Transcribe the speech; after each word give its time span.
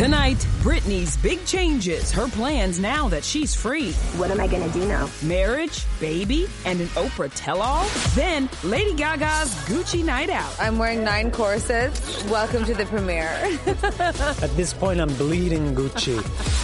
Tonight, 0.00 0.38
Britney's 0.62 1.18
big 1.18 1.44
changes, 1.44 2.10
her 2.10 2.26
plans 2.26 2.78
now 2.78 3.06
that 3.08 3.22
she's 3.22 3.54
free. 3.54 3.92
What 4.16 4.30
am 4.30 4.40
I 4.40 4.46
gonna 4.46 4.70
do 4.70 4.82
now? 4.86 5.10
Marriage, 5.22 5.84
baby, 6.00 6.48
and 6.64 6.80
an 6.80 6.86
Oprah 6.96 7.30
tell 7.34 7.60
all? 7.60 7.86
Then, 8.14 8.48
Lady 8.64 8.94
Gaga's 8.94 9.54
Gucci 9.66 10.02
night 10.02 10.30
out. 10.30 10.58
I'm 10.58 10.78
wearing 10.78 11.04
nine 11.04 11.30
corsets. 11.30 12.24
Welcome 12.30 12.64
to 12.64 12.72
the 12.72 12.86
premiere. 12.86 13.28
At 13.66 14.56
this 14.56 14.72
point, 14.72 15.02
I'm 15.02 15.12
bleeding 15.16 15.74
Gucci. 15.74 16.18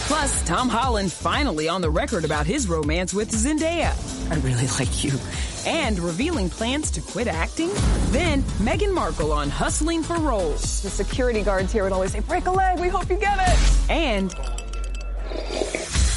Plus, 0.07 0.43
Tom 0.47 0.67
Holland 0.67 1.11
finally 1.11 1.69
on 1.69 1.81
the 1.81 1.91
record 1.91 2.25
about 2.25 2.47
his 2.47 2.67
romance 2.67 3.13
with 3.13 3.29
Zendaya. 3.29 3.93
I 4.31 4.35
really 4.37 4.65
like 4.79 5.03
you. 5.03 5.11
And 5.67 5.99
revealing 5.99 6.49
plans 6.49 6.89
to 6.91 7.01
quit 7.01 7.27
acting? 7.27 7.69
Then, 8.11 8.41
Meghan 8.63 8.93
Markle 8.93 9.33
on 9.33 9.49
hustling 9.49 10.01
for 10.01 10.17
roles. 10.17 10.81
The 10.81 10.89
security 10.89 11.41
guards 11.41 11.73
here 11.73 11.83
would 11.83 11.91
always 11.91 12.13
say, 12.13 12.21
break 12.21 12.45
a 12.45 12.51
leg, 12.51 12.79
we 12.79 12.87
hope 12.87 13.09
you 13.09 13.17
get 13.17 13.37
it. 13.37 13.89
And 13.89 14.33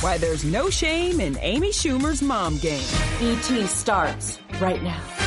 why 0.03 0.19
there's 0.19 0.45
no 0.45 0.71
shame 0.71 1.21
in 1.21 1.37
Amy 1.41 1.71
Schumer's 1.71 2.23
mom 2.23 2.59
game. 2.59 2.87
ET 3.21 3.67
starts 3.67 4.39
right 4.61 4.81
now. 4.85 5.20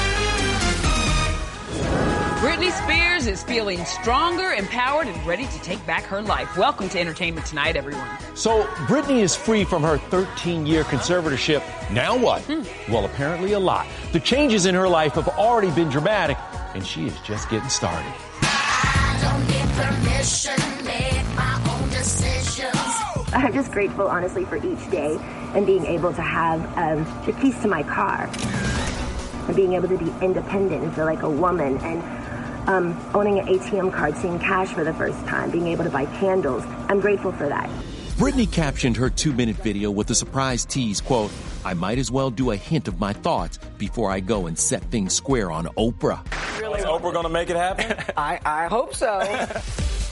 Britney 2.43 2.73
Spears 2.73 3.25
is 3.25 3.41
feeling 3.41 3.85
stronger, 3.85 4.51
empowered, 4.51 5.07
and 5.07 5.25
ready 5.25 5.45
to 5.45 5.61
take 5.61 5.83
back 5.85 6.03
her 6.03 6.21
life. 6.21 6.57
Welcome 6.57 6.89
to 6.89 6.99
Entertainment 6.99 7.45
Tonight, 7.45 7.77
everyone. 7.77 8.05
So, 8.35 8.63
Britney 8.85 9.21
is 9.21 9.33
free 9.33 9.63
from 9.63 9.81
her 9.81 9.97
13 9.97 10.65
year 10.65 10.83
conservatorship. 10.83 11.63
Now 11.89 12.17
what? 12.17 12.41
Hmm. 12.41 12.91
Well, 12.91 13.05
apparently 13.05 13.53
a 13.53 13.59
lot. 13.61 13.87
The 14.11 14.19
changes 14.19 14.65
in 14.65 14.75
her 14.75 14.89
life 14.89 15.13
have 15.13 15.29
already 15.29 15.71
been 15.71 15.87
dramatic, 15.87 16.37
and 16.75 16.85
she 16.85 17.07
is 17.07 17.17
just 17.21 17.49
getting 17.49 17.69
started. 17.69 18.11
I'm 23.31 23.53
just 23.53 23.71
grateful, 23.71 24.09
honestly, 24.09 24.43
for 24.43 24.57
each 24.57 24.91
day 24.91 25.17
and 25.55 25.65
being 25.65 25.85
able 25.85 26.13
to 26.13 26.21
have 26.21 26.77
um, 26.77 27.25
the 27.25 27.31
keys 27.39 27.57
to 27.61 27.69
my 27.69 27.83
car 27.83 28.29
and 29.47 29.55
being 29.55 29.73
able 29.73 29.87
to 29.87 29.97
be 29.97 30.11
independent 30.21 30.83
and 30.83 30.93
feel 30.93 31.05
like 31.05 31.21
a 31.21 31.29
woman 31.29 31.77
and 31.77 32.22
um, 32.67 32.99
owning 33.13 33.39
an 33.39 33.47
ATM 33.47 33.93
card, 33.93 34.17
seeing 34.17 34.39
cash 34.39 34.69
for 34.73 34.83
the 34.83 34.93
first 34.93 35.19
time, 35.27 35.51
being 35.51 35.67
able 35.67 35.83
to 35.83 35.89
buy 35.89 36.05
candles. 36.05 36.63
I'm 36.89 36.99
grateful 36.99 37.31
for 37.31 37.47
that. 37.47 37.69
Britney 38.17 38.49
captioned 38.51 38.95
her 38.97 39.09
two 39.09 39.33
minute 39.33 39.55
video 39.57 39.89
with 39.89 40.09
a 40.11 40.15
surprise 40.15 40.65
tease 40.65 41.01
quote, 41.01 41.31
I 41.65 41.73
might 41.73 41.97
as 41.97 42.11
well 42.11 42.29
do 42.29 42.51
a 42.51 42.55
hint 42.55 42.87
of 42.87 42.99
my 42.99 43.13
thoughts 43.13 43.57
before 43.77 44.11
I 44.11 44.19
go 44.19 44.47
and 44.47 44.57
set 44.57 44.83
things 44.83 45.13
square 45.13 45.51
on 45.51 45.65
Oprah. 45.77 46.21
Really? 46.59 46.79
Is 46.79 46.85
Oprah 46.85 47.13
going 47.13 47.23
to 47.23 47.29
make 47.29 47.49
it 47.49 47.55
happen? 47.55 47.97
I, 48.17 48.39
I 48.45 48.67
hope 48.67 48.95
so. 48.95 49.47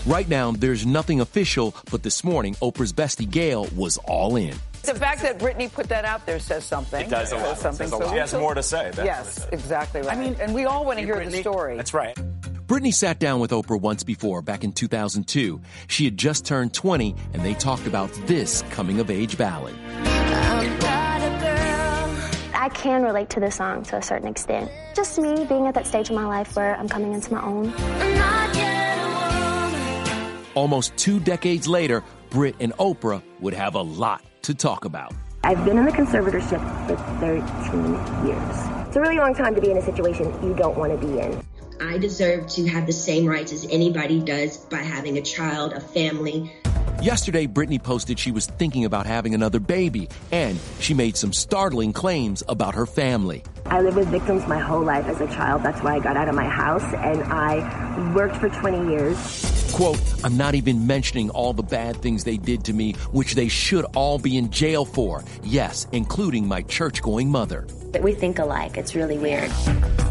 Right 0.06 0.28
now, 0.28 0.52
there's 0.52 0.84
nothing 0.84 1.22
official, 1.22 1.76
but 1.92 2.02
this 2.02 2.24
morning, 2.24 2.56
Oprah's 2.56 2.92
bestie 2.92 3.30
Gayle 3.30 3.68
was 3.76 3.98
all 3.98 4.36
in. 4.36 4.56
The 4.82 4.96
fact 4.96 5.22
that 5.22 5.38
Britney 5.38 5.72
put 5.72 5.90
that 5.90 6.06
out 6.06 6.26
there 6.26 6.40
says 6.40 6.66
something. 6.66 7.06
It 7.06 7.10
does 7.10 7.32
a 7.32 7.38
lot. 7.38 7.60
Something. 7.60 7.86
It 7.86 7.90
says 7.92 8.00
a 8.00 8.04
lot. 8.04 8.12
She 8.12 8.18
has 8.18 8.34
more 8.34 8.56
to 8.56 8.64
say. 8.64 8.90
That's 8.96 9.06
yes, 9.06 9.48
exactly 9.52 10.02
right. 10.02 10.18
I 10.18 10.20
mean, 10.20 10.36
and 10.40 10.56
we 10.56 10.66
all 10.66 10.86
want 10.86 10.98
to 10.98 11.06
hear 11.06 11.24
the 11.24 11.42
story. 11.42 11.78
That's 11.78 11.94
right. 11.94 12.18
Britney 12.72 12.94
sat 12.94 13.20
down 13.20 13.42
with 13.42 13.52
Oprah 13.52 13.82
once 13.82 14.02
before, 14.02 14.42
back 14.42 14.64
in 14.64 14.72
2002. 14.72 15.60
She 15.88 16.06
had 16.06 16.16
just 16.16 16.46
turned 16.46 16.74
20, 16.74 17.14
and 17.34 17.44
they 17.44 17.54
talked 17.54 17.86
about 17.86 18.10
this 18.28 18.64
coming 18.70 19.02
of 19.02 19.12
age 19.12 19.38
ballad. 19.38 19.76
I 22.54 22.70
can 22.74 23.04
relate 23.04 23.30
to 23.32 23.42
this 23.42 23.56
song 23.56 23.84
to 23.84 23.98
a 23.98 24.02
certain 24.02 24.30
extent. 24.30 24.72
Just 24.96 25.20
me 25.20 25.44
being 25.50 25.68
at 25.68 25.74
that 25.74 25.86
stage 25.86 26.10
in 26.10 26.16
my 26.16 26.24
life 26.24 26.56
where 26.56 26.78
I'm 26.78 26.88
coming 26.88 27.12
into 27.12 27.34
my 27.34 27.44
own. 27.44 27.74
Almost 30.56 30.96
two 30.96 31.20
decades 31.20 31.68
later, 31.68 32.06
Britt 32.30 32.56
and 32.62 32.72
Oprah 32.78 33.22
would 33.42 33.54
have 33.54 33.76
a 33.76 33.82
lot 33.82 34.24
to 34.44 34.54
talk 34.54 34.86
about. 34.86 35.14
I've 35.44 35.66
been 35.66 35.78
in 35.78 35.84
the 35.84 35.92
conservatorship 35.92 36.88
for 36.88 36.96
13 37.20 38.26
years. 38.26 38.88
It's 38.88 38.96
a 38.96 39.02
really 39.02 39.18
long 39.18 39.36
time 39.36 39.56
to 39.56 39.62
be 39.62 39.72
in 39.72 39.78
a 39.78 39.82
situation 39.82 40.32
you 40.42 40.54
don't 40.54 40.78
want 40.78 40.98
to 40.98 41.06
be 41.06 41.20
in. 41.20 41.44
I 41.82 41.98
deserve 41.98 42.48
to 42.50 42.68
have 42.68 42.86
the 42.86 42.94
same 42.94 43.26
rights 43.26 43.52
as 43.52 43.66
anybody 43.66 44.22
does 44.22 44.58
by 44.58 44.78
having 44.78 45.18
a 45.18 45.22
child, 45.22 45.74
a 45.74 45.80
family. 45.80 46.54
Yesterday, 47.02 47.48
Britney 47.48 47.82
posted 47.82 48.20
she 48.20 48.32
was 48.32 48.46
thinking 48.46 48.86
about 48.86 49.08
having 49.08 49.34
another 49.34 49.60
baby, 49.60 50.08
and 50.32 50.60
she 50.80 50.94
made 50.94 51.18
some 51.18 51.34
startling 51.34 51.92
claims 51.92 52.44
about 52.48 52.76
her 52.76 52.86
family. 52.86 53.44
I 53.66 53.82
lived 53.82 53.98
with 53.98 54.10
victims 54.10 54.48
my 54.48 54.60
whole 54.60 54.84
life 54.84 55.06
as 55.06 55.20
a 55.22 55.28
child. 55.28 55.64
That's 55.64 55.82
why 55.82 55.96
I 55.96 56.00
got 56.00 56.16
out 56.16 56.30
of 56.30 56.36
my 56.36 56.48
house 56.48 56.84
and 56.84 57.24
I 57.24 58.14
worked 58.14 58.36
for 58.36 58.50
20 58.50 58.92
years. 58.92 59.61
Quote, 59.72 60.02
I'm 60.24 60.38
not 60.38 60.56
even 60.56 60.86
mentioning 60.86 61.30
all 61.30 61.54
the 61.54 61.64
bad 61.64 61.98
things 61.98 62.24
they 62.24 62.38
did 62.38 62.66
to 62.66 62.74
me, 62.74 62.94
which 63.12 63.36
they 63.36 63.48
should 63.48 63.86
all 63.96 64.20
be 64.20 64.38
in 64.38 64.52
jail 64.52 64.86
for. 64.86 65.24
Yes, 65.44 65.88
including 65.92 66.48
my 66.48 66.62
church 66.64 67.02
going 67.02 67.30
mother. 67.30 67.68
That 67.92 68.04
We 68.04 68.14
think 68.14 68.40
alike. 68.40 68.78
It's 68.78 68.96
really 68.96 69.18
weird. 69.18 69.50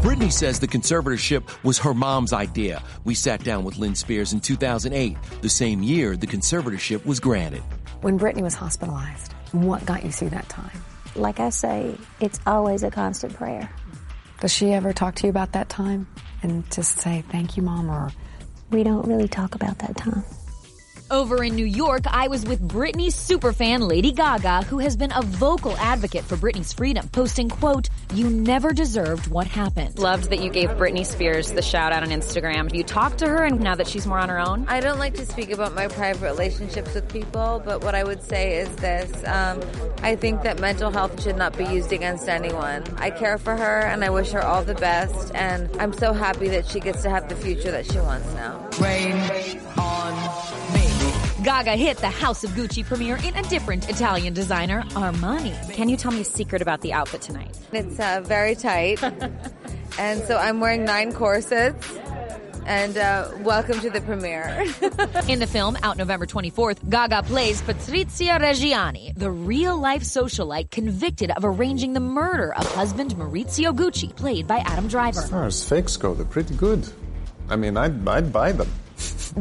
Britney 0.01 0.31
says 0.31 0.59
the 0.59 0.67
conservatorship 0.67 1.63
was 1.63 1.77
her 1.79 1.93
mom's 1.93 2.33
idea. 2.33 2.81
We 3.03 3.13
sat 3.13 3.43
down 3.43 3.63
with 3.63 3.77
Lynn 3.77 3.95
Spears 3.95 4.33
in 4.33 4.39
2008, 4.39 5.17
the 5.41 5.49
same 5.49 5.83
year 5.83 6.17
the 6.17 6.27
conservatorship 6.27 7.05
was 7.05 7.19
granted. 7.19 7.61
When 8.01 8.17
Britney 8.17 8.41
was 8.41 8.55
hospitalized, 8.55 9.33
what 9.51 9.85
got 9.85 10.03
you 10.03 10.11
through 10.11 10.29
that 10.29 10.49
time? 10.49 10.81
Like 11.15 11.39
I 11.39 11.49
say, 11.49 11.95
it's 12.19 12.39
always 12.47 12.83
a 12.83 12.89
constant 12.89 13.33
prayer. 13.35 13.69
Does 14.39 14.51
she 14.51 14.71
ever 14.73 14.91
talk 14.91 15.15
to 15.15 15.27
you 15.27 15.29
about 15.29 15.51
that 15.51 15.69
time 15.69 16.07
and 16.41 16.69
just 16.71 16.97
say, 16.97 17.23
thank 17.29 17.57
you, 17.57 17.63
mom, 17.63 17.89
or 17.91 18.11
we 18.71 18.83
don't 18.83 19.05
really 19.05 19.27
talk 19.27 19.53
about 19.53 19.77
that 19.79 19.97
time. 19.97 20.23
Over 21.11 21.43
in 21.43 21.57
New 21.57 21.65
York, 21.65 22.03
I 22.07 22.29
was 22.29 22.45
with 22.45 22.65
Britney's 22.65 23.15
superfan 23.15 23.85
Lady 23.89 24.13
Gaga, 24.13 24.61
who 24.63 24.79
has 24.79 24.95
been 24.95 25.11
a 25.11 25.21
vocal 25.21 25.75
advocate 25.75 26.23
for 26.23 26.37
Britney's 26.37 26.71
freedom, 26.71 27.09
posting, 27.09 27.49
quote, 27.49 27.89
you 28.13 28.29
never 28.29 28.71
deserved 28.71 29.27
what 29.27 29.45
happened. 29.45 29.99
Loved 29.99 30.29
that 30.29 30.41
you 30.41 30.49
gave 30.49 30.69
Britney 30.69 31.05
Spears 31.05 31.51
the 31.51 31.61
shout 31.61 31.91
out 31.91 32.03
on 32.03 32.11
Instagram. 32.11 32.73
You 32.73 32.85
talked 32.85 33.17
to 33.17 33.27
her 33.27 33.43
and 33.43 33.59
now 33.59 33.75
that 33.75 33.89
she's 33.89 34.07
more 34.07 34.19
on 34.19 34.29
her 34.29 34.39
own? 34.39 34.65
I 34.69 34.79
don't 34.79 34.99
like 34.99 35.15
to 35.15 35.25
speak 35.25 35.51
about 35.51 35.75
my 35.75 35.89
private 35.89 36.23
relationships 36.23 36.93
with 36.93 37.11
people, 37.11 37.61
but 37.65 37.83
what 37.83 37.93
I 37.93 38.05
would 38.05 38.23
say 38.23 38.59
is 38.59 38.73
this. 38.77 39.11
Um, 39.25 39.59
I 40.03 40.15
think 40.15 40.43
that 40.43 40.61
mental 40.61 40.91
health 40.91 41.21
should 41.21 41.35
not 41.35 41.57
be 41.57 41.65
used 41.65 41.91
against 41.91 42.29
anyone. 42.29 42.85
I 42.95 43.09
care 43.09 43.37
for 43.37 43.57
her 43.57 43.79
and 43.81 44.05
I 44.05 44.11
wish 44.11 44.31
her 44.31 44.41
all 44.41 44.63
the 44.63 44.75
best 44.75 45.35
and 45.35 45.69
I'm 45.77 45.91
so 45.91 46.13
happy 46.13 46.47
that 46.47 46.67
she 46.67 46.79
gets 46.79 47.01
to 47.01 47.09
have 47.09 47.27
the 47.27 47.35
future 47.35 47.71
that 47.71 47.85
she 47.85 47.99
wants 47.99 48.33
now. 48.33 48.65
Rain 48.79 49.11
on 49.77 50.73
me. 50.73 50.80
Gaga 51.51 51.71
hit 51.71 51.97
the 51.97 52.07
House 52.07 52.45
of 52.45 52.51
Gucci 52.51 52.81
premiere 52.85 53.17
in 53.17 53.35
a 53.35 53.41
different 53.49 53.89
Italian 53.89 54.33
designer, 54.33 54.83
Armani. 54.91 55.53
Can 55.73 55.89
you 55.89 55.97
tell 55.97 56.13
me 56.13 56.21
a 56.21 56.23
secret 56.23 56.61
about 56.61 56.79
the 56.79 56.93
outfit 56.93 57.21
tonight? 57.21 57.59
It's 57.73 57.99
uh, 57.99 58.21
very 58.23 58.55
tight. 58.55 59.03
and 59.99 60.23
so 60.23 60.37
I'm 60.37 60.61
wearing 60.61 60.85
nine 60.85 61.11
corsets. 61.11 61.85
And 62.65 62.97
uh, 62.97 63.31
welcome 63.39 63.81
to 63.81 63.89
the 63.89 63.99
premiere. 63.99 64.65
in 65.27 65.39
the 65.39 65.45
film, 65.45 65.77
out 65.83 65.97
November 65.97 66.25
24th, 66.25 66.89
Gaga 66.89 67.23
plays 67.23 67.61
Patrizia 67.61 68.39
Reggiani, 68.39 69.13
the 69.15 69.29
real 69.29 69.77
life 69.77 70.03
socialite 70.03 70.71
convicted 70.71 71.31
of 71.31 71.43
arranging 71.43 71.91
the 71.91 71.99
murder 71.99 72.55
of 72.55 72.65
husband 72.75 73.13
Maurizio 73.15 73.75
Gucci, 73.75 74.15
played 74.15 74.47
by 74.47 74.59
Adam 74.59 74.87
Driver. 74.87 75.19
As 75.19 75.29
far 75.29 75.45
as 75.47 75.67
fakes 75.67 75.97
go, 75.97 76.13
they're 76.13 76.25
pretty 76.25 76.55
good. 76.55 76.87
I 77.49 77.57
mean, 77.57 77.75
I'd, 77.75 78.07
I'd 78.07 78.31
buy 78.31 78.53
them. 78.53 78.71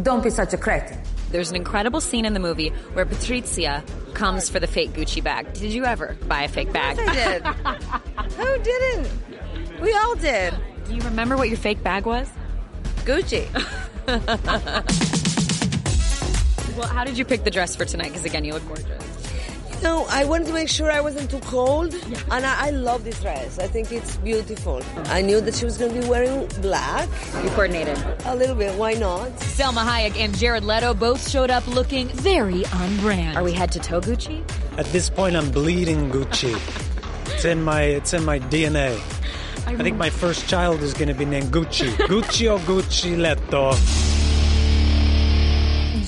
Don't 0.03 0.25
be 0.25 0.31
such 0.31 0.53
a 0.55 0.59
cretin. 0.59 0.99
There's 1.31 1.51
an 1.51 1.57
incredible 1.57 2.01
scene 2.01 2.25
in 2.25 2.35
the 2.35 2.41
movie 2.41 2.71
where 2.93 3.07
Patrizia 3.07 3.85
comes 4.15 4.49
for 4.49 4.59
the 4.59 4.67
fake 4.67 4.93
Gucci 4.93 5.23
bag. 5.23 5.53
Did 5.53 5.73
you 5.73 5.85
ever 5.85 6.17
buy 6.27 6.43
a 6.43 6.49
fake 6.49 6.73
bag? 6.73 6.99
I 6.99 7.15
did. 7.15 7.47
Who 8.35 8.63
didn't? 8.63 9.11
We 9.81 9.93
all 9.95 10.15
did. 10.17 10.55
Do 10.87 10.95
you 10.95 11.01
remember 11.03 11.37
what 11.37 11.49
your 11.49 11.59
fake 11.59 11.83
bag 11.83 12.05
was? 12.05 12.29
Gucci. 13.05 13.47
well, 16.77 16.89
how 16.89 17.05
did 17.05 17.17
you 17.17 17.25
pick 17.25 17.45
the 17.45 17.51
dress 17.51 17.77
for 17.77 17.85
tonight? 17.85 18.09
Because 18.09 18.25
again, 18.25 18.45
you 18.45 18.53
look 18.53 18.67
gorgeous. 18.67 19.00
No, 19.83 20.05
I 20.11 20.25
wanted 20.25 20.49
to 20.49 20.53
make 20.53 20.69
sure 20.69 20.91
I 20.91 21.01
wasn't 21.01 21.31
too 21.31 21.41
cold, 21.41 21.95
yeah. 21.95 22.19
and 22.31 22.45
I, 22.45 22.67
I, 22.67 22.71
love 22.71 23.05
this 23.05 23.19
dress. 23.21 23.59
I 23.59 23.67
think 23.67 23.91
it's 23.93 24.17
beautiful. 24.19 24.83
I 25.07 25.23
knew 25.23 25.41
that 25.41 25.55
she 25.55 25.65
was 25.65 25.79
going 25.79 25.95
to 25.95 26.01
be 26.01 26.07
wearing 26.07 26.47
black. 26.61 27.09
You 27.43 27.49
coordinated 27.51 27.97
a 28.27 28.37
little 28.37 28.57
bit. 28.57 28.75
Why 28.79 28.93
not? 28.93 29.31
Salma 29.39 29.85
Hayek 29.85 30.17
and 30.19 30.37
Jared 30.37 30.65
Leto 30.65 30.93
both 30.93 31.27
showed 31.29 31.51
up 31.51 31.67
looking 31.67 32.09
very 32.09 32.67
on 32.67 32.97
brand. 32.99 33.39
Are 33.39 33.43
we 33.43 33.53
head 33.53 33.73
to 33.73 33.79
toe 33.79 34.01
Gucci? 34.01 34.43
At 34.77 34.87
this 34.87 35.09
point, 35.09 35.35
I'm 35.35 35.51
bleeding 35.51 36.11
Gucci. 36.11 36.55
it's 37.33 37.45
in 37.47 37.63
my 37.63 37.83
it's 37.83 38.13
in 38.13 38.25
my 38.25 38.39
DNA. 38.39 39.01
I, 39.67 39.73
I 39.73 39.77
think 39.77 39.97
my 39.97 40.11
first 40.11 40.47
child 40.47 40.83
is 40.83 40.93
going 40.93 41.09
to 41.09 41.15
be 41.15 41.25
named 41.25 41.53
Gucci. 41.53 41.89
Gucci 42.09 42.53
or 42.53 42.59
Gucci 42.61 43.17
Leto. 43.17 44.10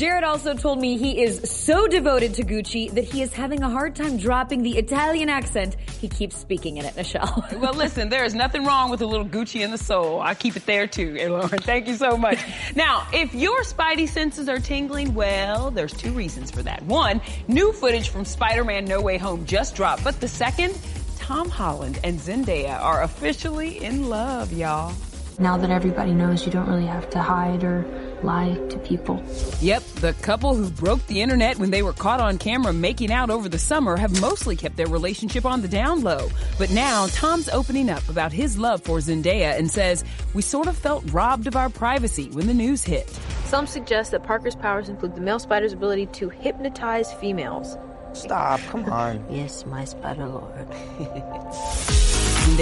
Jared 0.02 0.24
also 0.24 0.52
told 0.54 0.80
me 0.80 0.98
he 0.98 1.22
is 1.22 1.48
so 1.48 1.86
devoted 1.86 2.34
to 2.34 2.42
Gucci 2.42 2.92
that 2.92 3.04
he 3.04 3.22
is 3.22 3.32
having 3.32 3.62
a 3.62 3.70
hard 3.70 3.94
time 3.94 4.16
dropping 4.16 4.64
the 4.64 4.76
Italian 4.76 5.28
accent 5.28 5.76
he 6.00 6.08
keeps 6.08 6.36
speaking 6.36 6.78
in 6.78 6.84
it, 6.84 6.96
Michelle. 6.96 7.46
well, 7.58 7.72
listen, 7.72 8.08
there 8.08 8.24
is 8.24 8.34
nothing 8.34 8.64
wrong 8.64 8.90
with 8.90 9.00
a 9.00 9.06
little 9.06 9.24
Gucci 9.24 9.60
in 9.60 9.70
the 9.70 9.78
soul. 9.78 10.20
I 10.20 10.34
keep 10.34 10.56
it 10.56 10.66
there 10.66 10.88
too, 10.88 11.16
eh, 11.20 11.28
Lauren. 11.28 11.48
Thank 11.50 11.86
you 11.86 11.94
so 11.94 12.16
much. 12.16 12.40
now, 12.74 13.06
if 13.12 13.32
your 13.32 13.62
spidey 13.62 14.08
senses 14.08 14.48
are 14.48 14.58
tingling, 14.58 15.14
well, 15.14 15.70
there's 15.70 15.92
two 15.92 16.10
reasons 16.10 16.50
for 16.50 16.64
that. 16.64 16.82
One, 16.82 17.20
new 17.46 17.72
footage 17.72 18.08
from 18.08 18.24
Spider-Man 18.24 18.86
No 18.86 19.00
Way 19.00 19.18
Home 19.18 19.46
just 19.46 19.76
dropped. 19.76 20.02
But 20.02 20.18
the 20.18 20.26
second, 20.26 20.76
Tom 21.20 21.48
Holland 21.48 22.00
and 22.02 22.18
Zendaya 22.18 22.76
are 22.80 23.04
officially 23.04 23.84
in 23.84 24.08
love, 24.08 24.52
y'all. 24.52 24.96
Now 25.42 25.56
that 25.56 25.70
everybody 25.70 26.12
knows, 26.12 26.46
you 26.46 26.52
don't 26.52 26.68
really 26.68 26.86
have 26.86 27.10
to 27.10 27.18
hide 27.18 27.64
or 27.64 27.84
lie 28.22 28.54
to 28.70 28.78
people. 28.78 29.20
Yep, 29.60 29.82
the 29.96 30.12
couple 30.22 30.54
who 30.54 30.70
broke 30.70 31.04
the 31.08 31.20
internet 31.20 31.58
when 31.58 31.72
they 31.72 31.82
were 31.82 31.92
caught 31.92 32.20
on 32.20 32.38
camera 32.38 32.72
making 32.72 33.10
out 33.10 33.28
over 33.28 33.48
the 33.48 33.58
summer 33.58 33.96
have 33.96 34.20
mostly 34.20 34.54
kept 34.54 34.76
their 34.76 34.86
relationship 34.86 35.44
on 35.44 35.60
the 35.60 35.66
down 35.66 36.04
low. 36.04 36.28
But 36.58 36.70
now 36.70 37.08
Tom's 37.08 37.48
opening 37.48 37.90
up 37.90 38.08
about 38.08 38.32
his 38.32 38.56
love 38.56 38.82
for 38.82 38.98
Zendaya 38.98 39.58
and 39.58 39.68
says, 39.68 40.04
We 40.32 40.42
sort 40.42 40.68
of 40.68 40.76
felt 40.76 41.12
robbed 41.12 41.48
of 41.48 41.56
our 41.56 41.68
privacy 41.68 42.30
when 42.30 42.46
the 42.46 42.54
news 42.54 42.84
hit. 42.84 43.10
Some 43.46 43.66
suggest 43.66 44.12
that 44.12 44.22
Parker's 44.22 44.54
powers 44.54 44.88
include 44.88 45.16
the 45.16 45.20
male 45.22 45.40
spider's 45.40 45.72
ability 45.72 46.06
to 46.06 46.28
hypnotize 46.28 47.12
females. 47.14 47.76
Stop, 48.12 48.60
come 48.70 48.84
on. 48.84 49.24
yes, 49.30 49.66
my 49.66 49.84
spider 49.84 50.28
lord. 50.28 50.68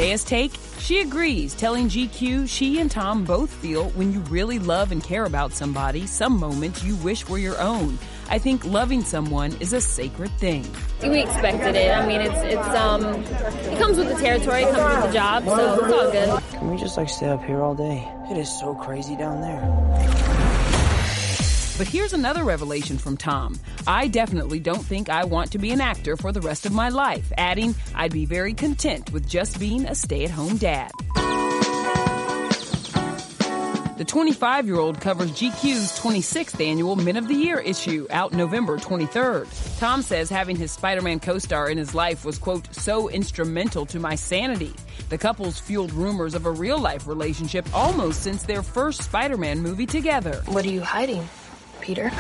Zendaya's 0.01 0.25
take? 0.25 0.53
She 0.79 1.01
agrees, 1.01 1.55
telling 1.55 1.89
GQ 1.89 2.49
she 2.49 2.81
and 2.81 2.91
Tom 2.91 3.23
both 3.23 3.53
feel 3.53 3.91
when 3.91 4.15
you 4.15 4.21
really 4.31 4.59
love 4.59 4.93
and 4.93 5.05
care 5.05 5.27
about 5.27 5.53
somebody, 5.53 6.07
some 6.07 6.41
moments 6.41 6.83
you 6.83 6.97
wish 6.97 7.29
were 7.29 7.37
your 7.37 7.61
own. 7.61 7.99
I 8.31 8.39
think 8.39 8.65
loving 8.65 9.03
someone 9.03 9.55
is 9.61 9.75
a 9.75 9.81
sacred 9.81 10.31
thing. 10.39 10.65
We 11.03 11.21
expected 11.21 11.77
it. 11.77 11.91
I 11.95 12.07
mean, 12.07 12.23
it's 12.23 12.39
it's 12.39 12.69
um, 12.69 13.05
it 13.05 13.79
comes 13.79 13.99
with 13.99 14.09
the 14.09 14.15
territory, 14.15 14.63
it 14.63 14.75
comes 14.75 14.95
with 14.95 15.13
the 15.13 15.19
job, 15.19 15.45
so 15.45 15.75
it's 15.75 15.93
all 15.93 16.11
good. 16.11 16.43
Can 16.53 16.71
we 16.71 16.79
just 16.79 16.97
like 16.97 17.11
stay 17.11 17.29
up 17.29 17.45
here 17.45 17.61
all 17.61 17.75
day? 17.75 18.09
It 18.31 18.39
is 18.39 18.49
so 18.49 18.75
crazy 18.75 19.17
down 19.17 19.43
there. 19.43 20.20
But 21.81 21.89
here's 21.89 22.13
another 22.13 22.45
revelation 22.45 22.99
from 22.99 23.17
Tom. 23.17 23.59
I 23.87 24.07
definitely 24.07 24.61
don't 24.61 24.85
think 24.85 25.09
I 25.09 25.25
want 25.25 25.53
to 25.53 25.59
be 25.59 25.71
an 25.71 25.81
actor 25.81 26.15
for 26.15 26.31
the 26.31 26.43
rest 26.43 26.67
of 26.67 26.73
my 26.73 26.91
life, 26.91 27.33
adding, 27.39 27.75
I'd 27.95 28.13
be 28.13 28.27
very 28.27 28.53
content 28.53 29.11
with 29.15 29.27
just 29.27 29.59
being 29.59 29.87
a 29.87 29.95
stay 29.95 30.25
at 30.25 30.31
home 30.31 30.59
dad. 30.59 30.91
The 33.97 34.05
25 34.07 34.67
year 34.67 34.77
old 34.77 35.01
covers 35.01 35.31
GQ's 35.31 35.99
26th 35.99 36.63
annual 36.63 36.97
Men 36.97 37.17
of 37.17 37.29
the 37.29 37.35
Year 37.35 37.59
issue 37.61 38.07
out 38.11 38.35
November 38.35 38.77
23rd. 38.77 39.79
Tom 39.79 40.03
says 40.03 40.29
having 40.29 40.57
his 40.57 40.73
Spider 40.73 41.01
Man 41.01 41.19
co 41.19 41.39
star 41.39 41.71
in 41.71 41.79
his 41.79 41.95
life 41.95 42.27
was, 42.27 42.37
quote, 42.37 42.75
so 42.75 43.09
instrumental 43.09 43.87
to 43.87 43.99
my 43.99 44.17
sanity. 44.17 44.75
The 45.09 45.17
couple's 45.17 45.59
fueled 45.59 45.95
rumors 45.95 46.35
of 46.35 46.45
a 46.45 46.51
real 46.51 46.79
life 46.79 47.07
relationship 47.07 47.67
almost 47.73 48.23
since 48.23 48.43
their 48.43 48.63
first 48.63 49.01
Spider 49.01 49.39
Man 49.39 49.61
movie 49.61 49.87
together. 49.87 50.43
What 50.45 50.67
are 50.67 50.71
you 50.71 50.83
hiding? 50.83 51.27
Peter. 51.91 52.13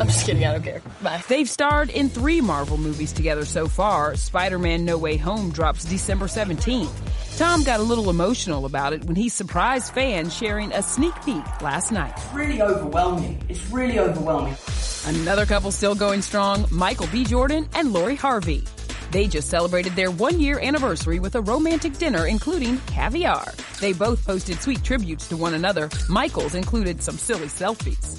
I'm 0.00 0.06
just 0.06 0.24
kidding, 0.24 0.46
I 0.46 0.52
don't 0.52 0.62
care. 0.62 0.80
Bye. 1.02 1.22
They've 1.28 1.48
starred 1.48 1.90
in 1.90 2.08
three 2.08 2.40
Marvel 2.40 2.78
movies 2.78 3.12
together 3.12 3.44
so 3.44 3.68
far. 3.68 4.16
Spider 4.16 4.58
Man 4.58 4.86
No 4.86 4.96
Way 4.96 5.18
Home 5.18 5.50
drops 5.50 5.84
December 5.84 6.24
17th. 6.24 7.36
Tom 7.36 7.64
got 7.64 7.80
a 7.80 7.82
little 7.82 8.08
emotional 8.08 8.64
about 8.64 8.94
it 8.94 9.04
when 9.04 9.14
he 9.14 9.28
surprised 9.28 9.92
fans 9.92 10.34
sharing 10.34 10.72
a 10.72 10.82
sneak 10.82 11.12
peek 11.26 11.44
last 11.60 11.92
night. 11.92 12.14
It's 12.16 12.32
really 12.32 12.62
overwhelming. 12.62 13.44
It's 13.50 13.66
really 13.66 13.98
overwhelming. 13.98 14.56
Another 15.04 15.44
couple 15.44 15.70
still 15.70 15.94
going 15.94 16.22
strong 16.22 16.64
Michael 16.70 17.08
B. 17.08 17.24
Jordan 17.26 17.68
and 17.74 17.92
Lori 17.92 18.16
Harvey. 18.16 18.64
They 19.10 19.28
just 19.28 19.50
celebrated 19.50 19.94
their 19.94 20.10
one 20.10 20.40
year 20.40 20.58
anniversary 20.60 21.20
with 21.20 21.34
a 21.34 21.42
romantic 21.42 21.98
dinner, 21.98 22.26
including 22.26 22.78
caviar. 22.86 23.52
They 23.82 23.92
both 23.92 24.24
posted 24.24 24.62
sweet 24.62 24.82
tributes 24.82 25.28
to 25.28 25.36
one 25.36 25.52
another. 25.52 25.90
Michael's 26.08 26.54
included 26.54 27.02
some 27.02 27.18
silly 27.18 27.48
selfies. 27.48 28.16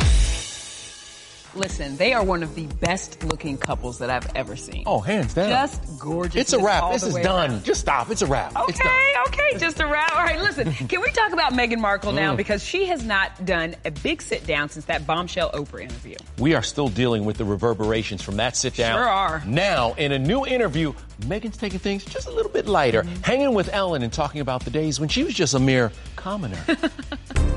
Listen, 1.57 1.97
they 1.97 2.13
are 2.13 2.23
one 2.23 2.43
of 2.43 2.53
the 2.55 2.67
best 2.79 3.23
looking 3.23 3.57
couples 3.57 3.97
that 3.99 4.09
I've 4.11 4.27
ever 4.35 4.55
seen. 4.55 4.83
Oh, 4.85 4.99
hands 4.99 5.33
down. 5.33 5.49
Just 5.49 5.99
gorgeous. 5.99 6.35
It's 6.35 6.53
a 6.53 6.59
wrap. 6.63 6.91
This 6.93 7.01
is 7.03 7.15
done. 7.15 7.49
around. 7.51 7.63
Just 7.65 7.81
stop. 7.81 8.11
It's 8.11 8.21
a 8.21 8.27
wrap. 8.27 8.53
It's 8.67 8.77
done. 8.79 8.87
Okay, 8.87 9.13
okay, 9.49 9.57
just 9.57 9.79
a 9.79 9.87
wrap. 9.87 10.15
All 10.15 10.23
right, 10.23 10.39
listen, 10.39 10.71
can 10.87 11.01
we 11.01 11.09
talk 11.11 11.33
about 11.33 11.53
Meghan 11.53 11.79
Markle 11.79 12.11
now? 12.11 12.33
Mm. 12.33 12.37
Because 12.37 12.63
she 12.63 12.85
has 12.85 13.03
not 13.03 13.43
done 13.45 13.75
a 13.85 13.91
big 13.91 14.21
sit 14.21 14.45
down 14.45 14.69
since 14.69 14.85
that 14.85 15.07
bombshell 15.07 15.51
Oprah 15.51 15.81
interview. 15.81 16.15
We 16.37 16.53
are 16.53 16.61
still 16.63 16.89
dealing 16.89 17.25
with 17.25 17.37
the 17.37 17.45
reverberations 17.45 18.21
from 18.21 18.37
that 18.37 18.55
sit 18.55 18.75
down. 18.75 18.95
Sure 18.97 19.07
are. 19.09 19.43
Now, 19.47 19.93
in 19.93 20.11
a 20.11 20.19
new 20.19 20.45
interview, 20.45 20.93
Meghan's 21.21 21.57
taking 21.57 21.79
things 21.79 22.05
just 22.05 22.27
a 22.27 22.31
little 22.31 22.51
bit 22.51 22.67
lighter, 22.67 23.01
Mm-hmm. 23.01 23.23
hanging 23.23 23.53
with 23.55 23.73
Ellen 23.73 24.03
and 24.03 24.13
talking 24.13 24.41
about 24.41 24.63
the 24.63 24.69
days 24.71 24.99
when 24.99 25.09
she 25.09 25.23
was 25.23 25.33
just 25.33 25.53
a 25.55 25.59
mere 25.59 25.91
commoner. 26.15 26.57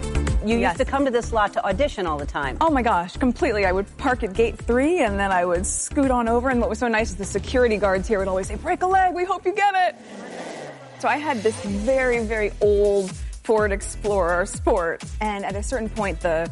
You 0.51 0.59
used 0.59 0.79
to 0.79 0.85
come 0.85 1.05
to 1.05 1.13
this 1.13 1.33
lot 1.33 1.53
to 1.53 1.65
audition 1.65 2.07
all 2.07 2.19
the 2.19 2.27
time. 2.27 2.57
Oh 2.61 2.71
my 2.71 2.83
gosh, 2.83 3.17
completely. 3.17 3.67
I 3.67 3.73
would 3.73 3.87
park 3.99 4.25
at 4.25 4.33
gate 4.33 4.59
three 4.59 4.99
and 5.01 5.17
then 5.17 5.31
I 5.31 5.45
would 5.45 5.65
scoot 5.65 6.11
on 6.11 6.27
over. 6.27 6.49
And 6.49 6.61
what 6.61 6.69
was 6.69 6.81
so 6.81 6.89
nice 6.89 7.11
is 7.11 7.17
the 7.17 7.25
security 7.25 7.77
guards 7.77 8.09
here 8.09 8.19
would 8.19 8.27
always 8.27 8.49
say, 8.49 8.57
break 8.57 8.83
a 8.83 8.87
leg, 8.87 9.15
we 9.15 9.25
hope 9.25 9.47
you 9.47 9.55
get 9.55 9.75
it. 9.77 9.97
So 10.99 11.07
I 11.07 11.19
had 11.19 11.45
this 11.45 11.55
very, 11.65 12.25
very 12.25 12.53
old 12.61 13.13
Ford 13.45 13.71
Explorer 13.71 14.45
Sport. 14.45 15.05
And 15.21 15.45
at 15.45 15.55
a 15.55 15.63
certain 15.63 15.89
point, 15.89 16.21
the 16.21 16.51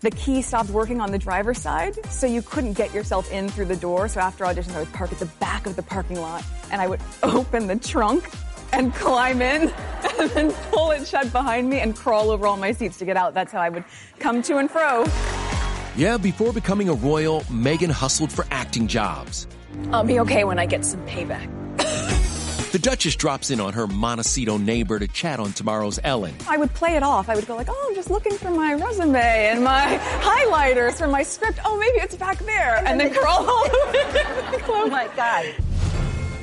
the 0.00 0.10
key 0.10 0.40
stopped 0.40 0.70
working 0.70 0.98
on 1.02 1.12
the 1.12 1.18
driver's 1.18 1.58
side, 1.58 1.94
so 2.10 2.26
you 2.26 2.40
couldn't 2.40 2.72
get 2.72 2.94
yourself 2.94 3.30
in 3.30 3.50
through 3.50 3.66
the 3.66 3.76
door. 3.76 4.08
So 4.08 4.18
after 4.20 4.44
auditions, 4.44 4.74
I 4.74 4.78
would 4.78 4.92
park 4.94 5.12
at 5.12 5.18
the 5.18 5.26
back 5.26 5.66
of 5.66 5.76
the 5.76 5.82
parking 5.82 6.18
lot 6.18 6.42
and 6.72 6.80
I 6.80 6.88
would 6.88 7.00
open 7.22 7.66
the 7.66 7.76
trunk 7.76 8.30
and 8.72 8.94
climb 8.94 9.42
in 9.42 9.62
and 10.20 10.30
then 10.30 10.52
pull 10.70 10.90
it 10.90 11.06
shut 11.06 11.30
behind 11.32 11.68
me 11.68 11.80
and 11.80 11.96
crawl 11.96 12.30
over 12.30 12.46
all 12.46 12.56
my 12.56 12.72
seats 12.72 12.98
to 12.98 13.04
get 13.04 13.16
out. 13.16 13.34
That's 13.34 13.52
how 13.52 13.60
I 13.60 13.68
would 13.68 13.84
come 14.18 14.42
to 14.42 14.58
and 14.58 14.70
fro. 14.70 15.04
Yeah, 15.96 16.16
before 16.16 16.52
becoming 16.52 16.88
a 16.88 16.94
royal, 16.94 17.42
Meghan 17.42 17.90
hustled 17.90 18.32
for 18.32 18.46
acting 18.50 18.86
jobs. 18.86 19.46
I'll 19.92 20.04
be 20.04 20.20
okay 20.20 20.44
when 20.44 20.58
I 20.58 20.66
get 20.66 20.84
some 20.84 21.04
payback. 21.06 21.50
The 22.70 22.78
Duchess 22.78 23.16
drops 23.16 23.50
in 23.50 23.58
on 23.60 23.72
her 23.72 23.88
Montecito 23.88 24.56
neighbor 24.56 25.00
to 25.00 25.08
chat 25.08 25.40
on 25.40 25.52
tomorrow's 25.52 25.98
Ellen. 26.04 26.32
I 26.48 26.56
would 26.56 26.72
play 26.72 26.94
it 26.94 27.02
off. 27.02 27.28
I 27.28 27.34
would 27.34 27.44
go 27.48 27.56
like, 27.56 27.66
"Oh, 27.68 27.86
I'm 27.88 27.96
just 27.96 28.10
looking 28.10 28.34
for 28.34 28.48
my 28.48 28.74
resume 28.74 29.18
and 29.18 29.64
my 29.64 29.98
highlighters 30.20 30.94
for 30.94 31.08
my 31.08 31.24
script. 31.24 31.58
Oh, 31.64 31.76
maybe 31.76 31.98
it's 31.98 32.14
back 32.14 32.38
there." 32.38 32.80
And, 32.86 33.00
then 33.00 33.12
crawl 33.12 33.38
all 33.50 33.64
the 33.64 34.62
oh 34.68 34.86
my 34.88 35.08
god. 35.16 35.46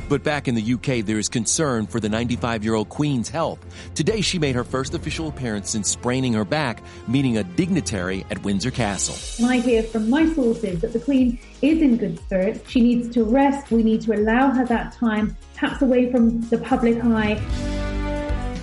But 0.09 0.23
back 0.23 0.47
in 0.47 0.55
the 0.55 0.73
UK, 0.73 1.05
there 1.05 1.19
is 1.19 1.27
concern 1.29 1.85
for 1.87 1.99
the 1.99 2.09
95 2.09 2.63
year 2.63 2.75
old 2.75 2.89
Queen's 2.89 3.29
health. 3.29 3.59
Today, 3.95 4.21
she 4.21 4.39
made 4.39 4.55
her 4.55 4.63
first 4.63 4.93
official 4.93 5.27
appearance 5.27 5.69
since 5.69 5.89
spraining 5.89 6.33
her 6.33 6.45
back, 6.45 6.81
meeting 7.07 7.37
a 7.37 7.43
dignitary 7.43 8.25
at 8.31 8.43
Windsor 8.43 8.71
Castle. 8.71 9.15
And 9.43 9.53
I 9.53 9.59
hear 9.59 9.83
from 9.83 10.09
my 10.09 10.31
sources 10.33 10.81
that 10.81 10.93
the 10.93 10.99
Queen 10.99 11.39
is 11.61 11.81
in 11.81 11.97
good 11.97 12.19
spirits. 12.19 12.69
She 12.69 12.81
needs 12.81 13.13
to 13.15 13.23
rest. 13.23 13.71
We 13.71 13.83
need 13.83 14.01
to 14.01 14.13
allow 14.13 14.51
her 14.51 14.65
that 14.65 14.93
time, 14.93 15.35
perhaps 15.55 15.81
away 15.81 16.11
from 16.11 16.41
the 16.49 16.57
public 16.57 17.03
eye. 17.03 17.41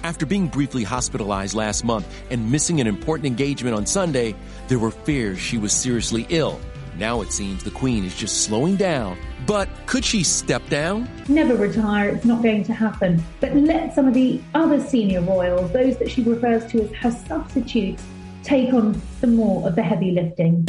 After 0.05 0.27
being 0.27 0.49
briefly 0.49 0.85
hospitalized 0.85 1.55
last 1.55 1.83
month 1.83 2.07
and 2.31 2.53
missing 2.53 2.79
an 2.81 2.87
important 2.87 3.27
engagement 3.27 3.75
on 3.75 3.87
Sunday, 3.87 4.35
there 4.69 4.79
were 4.79 4.91
fears 4.91 5.39
she 5.39 5.57
was 5.57 5.73
seriously 5.73 6.27
ill. 6.29 6.61
Now 6.99 7.23
it 7.23 7.33
seems 7.33 7.65
the 7.65 7.71
Queen 7.71 8.05
is 8.05 8.17
just 8.17 8.43
slowing 8.43 8.77
down. 8.77 9.19
But 9.47 9.69
could 9.87 10.05
she 10.05 10.23
step 10.23 10.67
down? 10.69 11.09
Never 11.29 11.57
retire, 11.57 12.11
it's 12.11 12.25
not 12.25 12.43
going 12.43 12.65
to 12.65 12.73
happen. 12.73 13.23
But 13.41 13.55
let 13.55 13.95
some 13.95 14.07
of 14.07 14.15
the 14.15 14.41
other 14.55 14.81
senior 14.81 15.21
royals, 15.21 15.73
those 15.73 15.99
that 15.99 16.11
she 16.11 16.23
refers 16.23 16.71
to 16.73 16.83
as 16.83 16.93
her 16.93 17.11
substitutes, 17.11 18.03
take 18.43 18.73
on 18.73 19.01
some 19.21 19.35
more 19.35 19.67
of 19.67 19.75
the 19.75 19.83
heavy 19.83 20.13
lifting. 20.13 20.67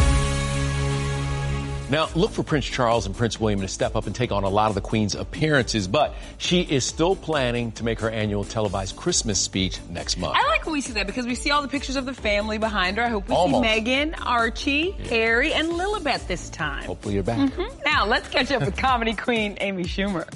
Now, 1.96 2.10
look 2.14 2.32
for 2.32 2.44
Prince 2.44 2.66
Charles 2.66 3.06
and 3.06 3.16
Prince 3.16 3.40
William 3.40 3.62
to 3.62 3.70
step 3.70 3.96
up 3.96 4.06
and 4.06 4.14
take 4.14 4.34
on 4.34 4.44
a 4.44 4.50
lot 4.50 4.68
of 4.68 4.76
the 4.76 4.82
Queen's 4.82 5.16
appearances, 5.16 5.88
but 5.88 6.14
she 6.38 6.60
is 6.60 6.84
still 6.84 7.16
planning 7.16 7.72
to 7.72 7.86
make 7.86 8.02
her 8.02 8.10
annual 8.10 8.44
televised 8.44 8.98
Christmas 8.98 9.40
speech 9.40 9.80
next 9.90 10.18
month. 10.18 10.36
I 10.38 10.46
like 10.50 10.66
when 10.66 10.74
we 10.74 10.82
see 10.82 10.92
that 10.92 11.08
because 11.08 11.26
we 11.26 11.36
see 11.36 11.52
all 11.52 11.62
the 11.62 11.70
pictures 11.70 11.96
of 11.96 12.06
the 12.06 12.14
family 12.14 12.58
behind 12.58 12.98
her. 12.98 13.04
I 13.06 13.08
hope 13.08 13.30
we 13.30 13.34
Almost. 13.36 13.64
see 13.64 13.80
Meghan, 13.80 14.14
Archie, 14.22 14.92
Harry, 15.08 15.54
and 15.54 15.70
Lilibet 15.70 16.28
this 16.28 16.50
time. 16.50 16.84
Hopefully 16.84 17.14
you're 17.14 17.24
back. 17.24 17.38
Mhm. 17.50 17.86
Now, 17.86 18.06
let's 18.06 18.28
catch 18.28 18.52
up 18.52 18.66
with 18.66 18.76
comedy 18.76 19.14
queen 19.14 19.58
Amy 19.62 19.86
Schumer. 19.86 20.28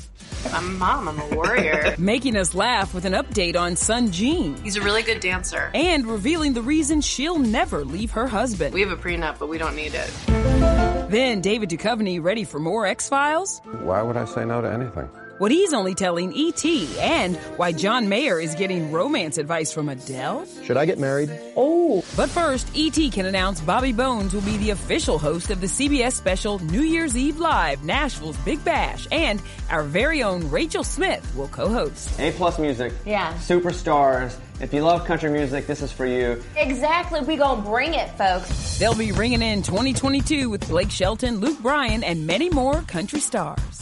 I'm 0.54 0.78
mom, 0.78 1.10
I'm 1.10 1.20
a 1.20 1.36
warrior. 1.36 1.94
Making 2.00 2.38
us 2.38 2.56
laugh 2.56 2.94
with 2.94 3.04
an 3.04 3.12
update 3.12 3.58
on 3.58 3.76
son 3.76 4.14
Gene. 4.14 4.56
He's 4.64 4.78
a 4.78 4.82
really 4.82 5.04
good 5.04 5.20
dancer. 5.20 5.72
And 5.74 6.08
revealing 6.08 6.54
the 6.54 6.62
reason 6.62 7.02
she'll 7.02 7.38
never 7.38 7.84
leave 7.84 8.12
her 8.12 8.28
husband. 8.28 8.74
We 8.74 8.80
have 8.80 8.92
a 8.92 8.96
prenup, 8.96 9.40
but 9.40 9.50
we 9.50 9.58
don't 9.58 9.76
need 9.76 9.94
it. 9.94 10.59
Then 11.10 11.42
David 11.42 11.70
Duchovny 11.70 12.22
ready 12.22 12.44
for 12.44 12.60
more 12.60 12.86
X-Files? 12.86 13.62
Why 13.82 14.04
would 14.04 14.16
I 14.16 14.26
say 14.26 14.46
no 14.46 14.62
to 14.62 14.72
anything? 14.72 15.10
What 15.40 15.52
he's 15.52 15.74
only 15.74 15.96
telling 15.96 16.34
E.T. 16.34 17.00
and 17.00 17.38
why 17.56 17.72
John 17.72 18.10
Mayer 18.10 18.42
is 18.42 18.56
getting 18.56 18.92
romance 18.92 19.38
advice 19.38 19.72
from 19.72 19.88
Adele? 19.88 20.46
Should 20.66 20.76
I 20.76 20.86
get 20.86 21.00
married? 21.00 21.32
Oh. 21.56 22.04
But 22.18 22.30
first, 22.30 22.70
E.T. 22.74 23.10
can 23.12 23.26
announce 23.26 23.62
Bobby 23.62 23.94
Bones 23.94 24.34
will 24.34 24.42
be 24.42 24.58
the 24.58 24.72
official 24.72 25.18
host 25.18 25.50
of 25.50 25.62
the 25.62 25.68
CBS 25.68 26.12
special 26.12 26.60
New 26.60 26.82
Year's 26.82 27.16
Eve 27.16 27.40
Live, 27.40 27.86
Nashville's 27.86 28.36
Big 28.40 28.62
Bash, 28.66 29.08
and 29.14 29.42
our 29.70 29.84
very 29.84 30.24
own 30.24 30.50
Rachel 30.50 30.84
Smith 30.84 31.26
will 31.38 31.48
co-host. 31.48 32.20
A 32.20 32.34
plus 32.34 32.60
music. 32.60 32.92
Yeah. 33.06 33.34
Superstars. 33.36 34.36
If 34.60 34.74
you 34.74 34.84
love 34.84 35.06
country 35.06 35.32
music, 35.32 35.68
this 35.68 35.82
is 35.82 35.90
for 35.90 36.06
you. 36.06 36.44
Exactly. 36.58 37.22
We 37.22 37.38
gonna 37.38 37.62
bring 37.62 37.94
it, 37.94 38.10
folks. 38.18 38.78
They'll 38.78 38.94
be 38.94 39.14
ringing 39.14 39.42
in 39.42 39.64
2022 39.64 40.50
with 40.50 40.68
Blake 40.68 40.92
Shelton, 40.92 41.40
Luke 41.40 41.60
Bryan, 41.60 42.04
and 42.04 42.28
many 42.28 42.50
more 42.50 42.82
country 42.82 43.22
stars. 43.22 43.82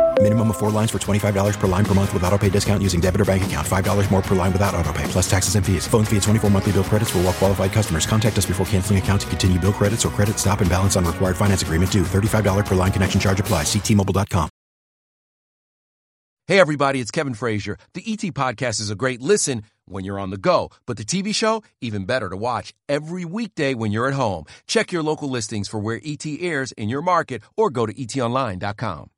Minimum 0.23 0.49
of 0.51 0.57
four 0.59 0.69
lines 0.69 0.91
for 0.91 0.99
$25 0.99 1.59
per 1.59 1.65
line 1.65 1.83
per 1.83 1.95
month 1.95 2.13
with 2.13 2.23
auto 2.23 2.37
pay 2.37 2.49
discount 2.49 2.83
using 2.83 3.01
debit 3.01 3.21
or 3.21 3.25
bank 3.25 3.43
account. 3.43 3.65
$5 3.67 4.11
more 4.11 4.21
per 4.21 4.35
line 4.35 4.53
without 4.53 4.75
auto 4.75 4.93
pay, 4.93 5.03
plus 5.05 5.27
taxes 5.27 5.55
and 5.55 5.65
fees. 5.65 5.87
Phone 5.87 6.05
fee 6.05 6.17
at 6.17 6.21
24 6.21 6.51
monthly 6.51 6.73
bill 6.73 6.83
credits 6.83 7.09
for 7.09 7.17
all 7.17 7.23
well 7.23 7.33
qualified 7.33 7.71
customers. 7.71 8.05
Contact 8.05 8.37
us 8.37 8.45
before 8.45 8.63
canceling 8.67 8.99
account 8.99 9.21
to 9.21 9.27
continue 9.27 9.57
bill 9.57 9.73
credits 9.73 10.05
or 10.05 10.09
credit 10.09 10.37
stop 10.37 10.61
and 10.61 10.69
balance 10.69 10.95
on 10.95 11.05
required 11.05 11.35
finance 11.35 11.63
agreement 11.63 11.91
due. 11.91 12.03
$35 12.03 12.67
per 12.67 12.75
line 12.75 12.91
connection 12.91 13.19
charge 13.19 13.39
apply. 13.39 13.63
Ctmobile.com. 13.63 14.47
Hey 16.45 16.59
everybody, 16.59 16.99
it's 16.99 17.11
Kevin 17.11 17.33
Frazier. 17.33 17.77
The 17.93 18.03
ET 18.05 18.19
podcast 18.35 18.79
is 18.79 18.91
a 18.91 18.95
great 18.95 19.21
listen 19.21 19.63
when 19.85 20.03
you're 20.05 20.19
on 20.19 20.29
the 20.29 20.37
go, 20.37 20.69
but 20.85 20.97
the 20.97 21.05
TV 21.05 21.33
show, 21.33 21.63
even 21.81 22.05
better 22.05 22.29
to 22.29 22.37
watch 22.37 22.73
every 22.87 23.25
weekday 23.25 23.73
when 23.73 23.91
you're 23.91 24.07
at 24.07 24.13
home. 24.13 24.43
Check 24.67 24.91
your 24.91 25.01
local 25.01 25.29
listings 25.29 25.67
for 25.67 25.79
where 25.79 25.99
ET 26.03 26.25
airs 26.25 26.73
in 26.73 26.89
your 26.89 27.01
market 27.01 27.41
or 27.57 27.71
go 27.71 27.87
to 27.87 27.93
etonline.com. 27.93 29.09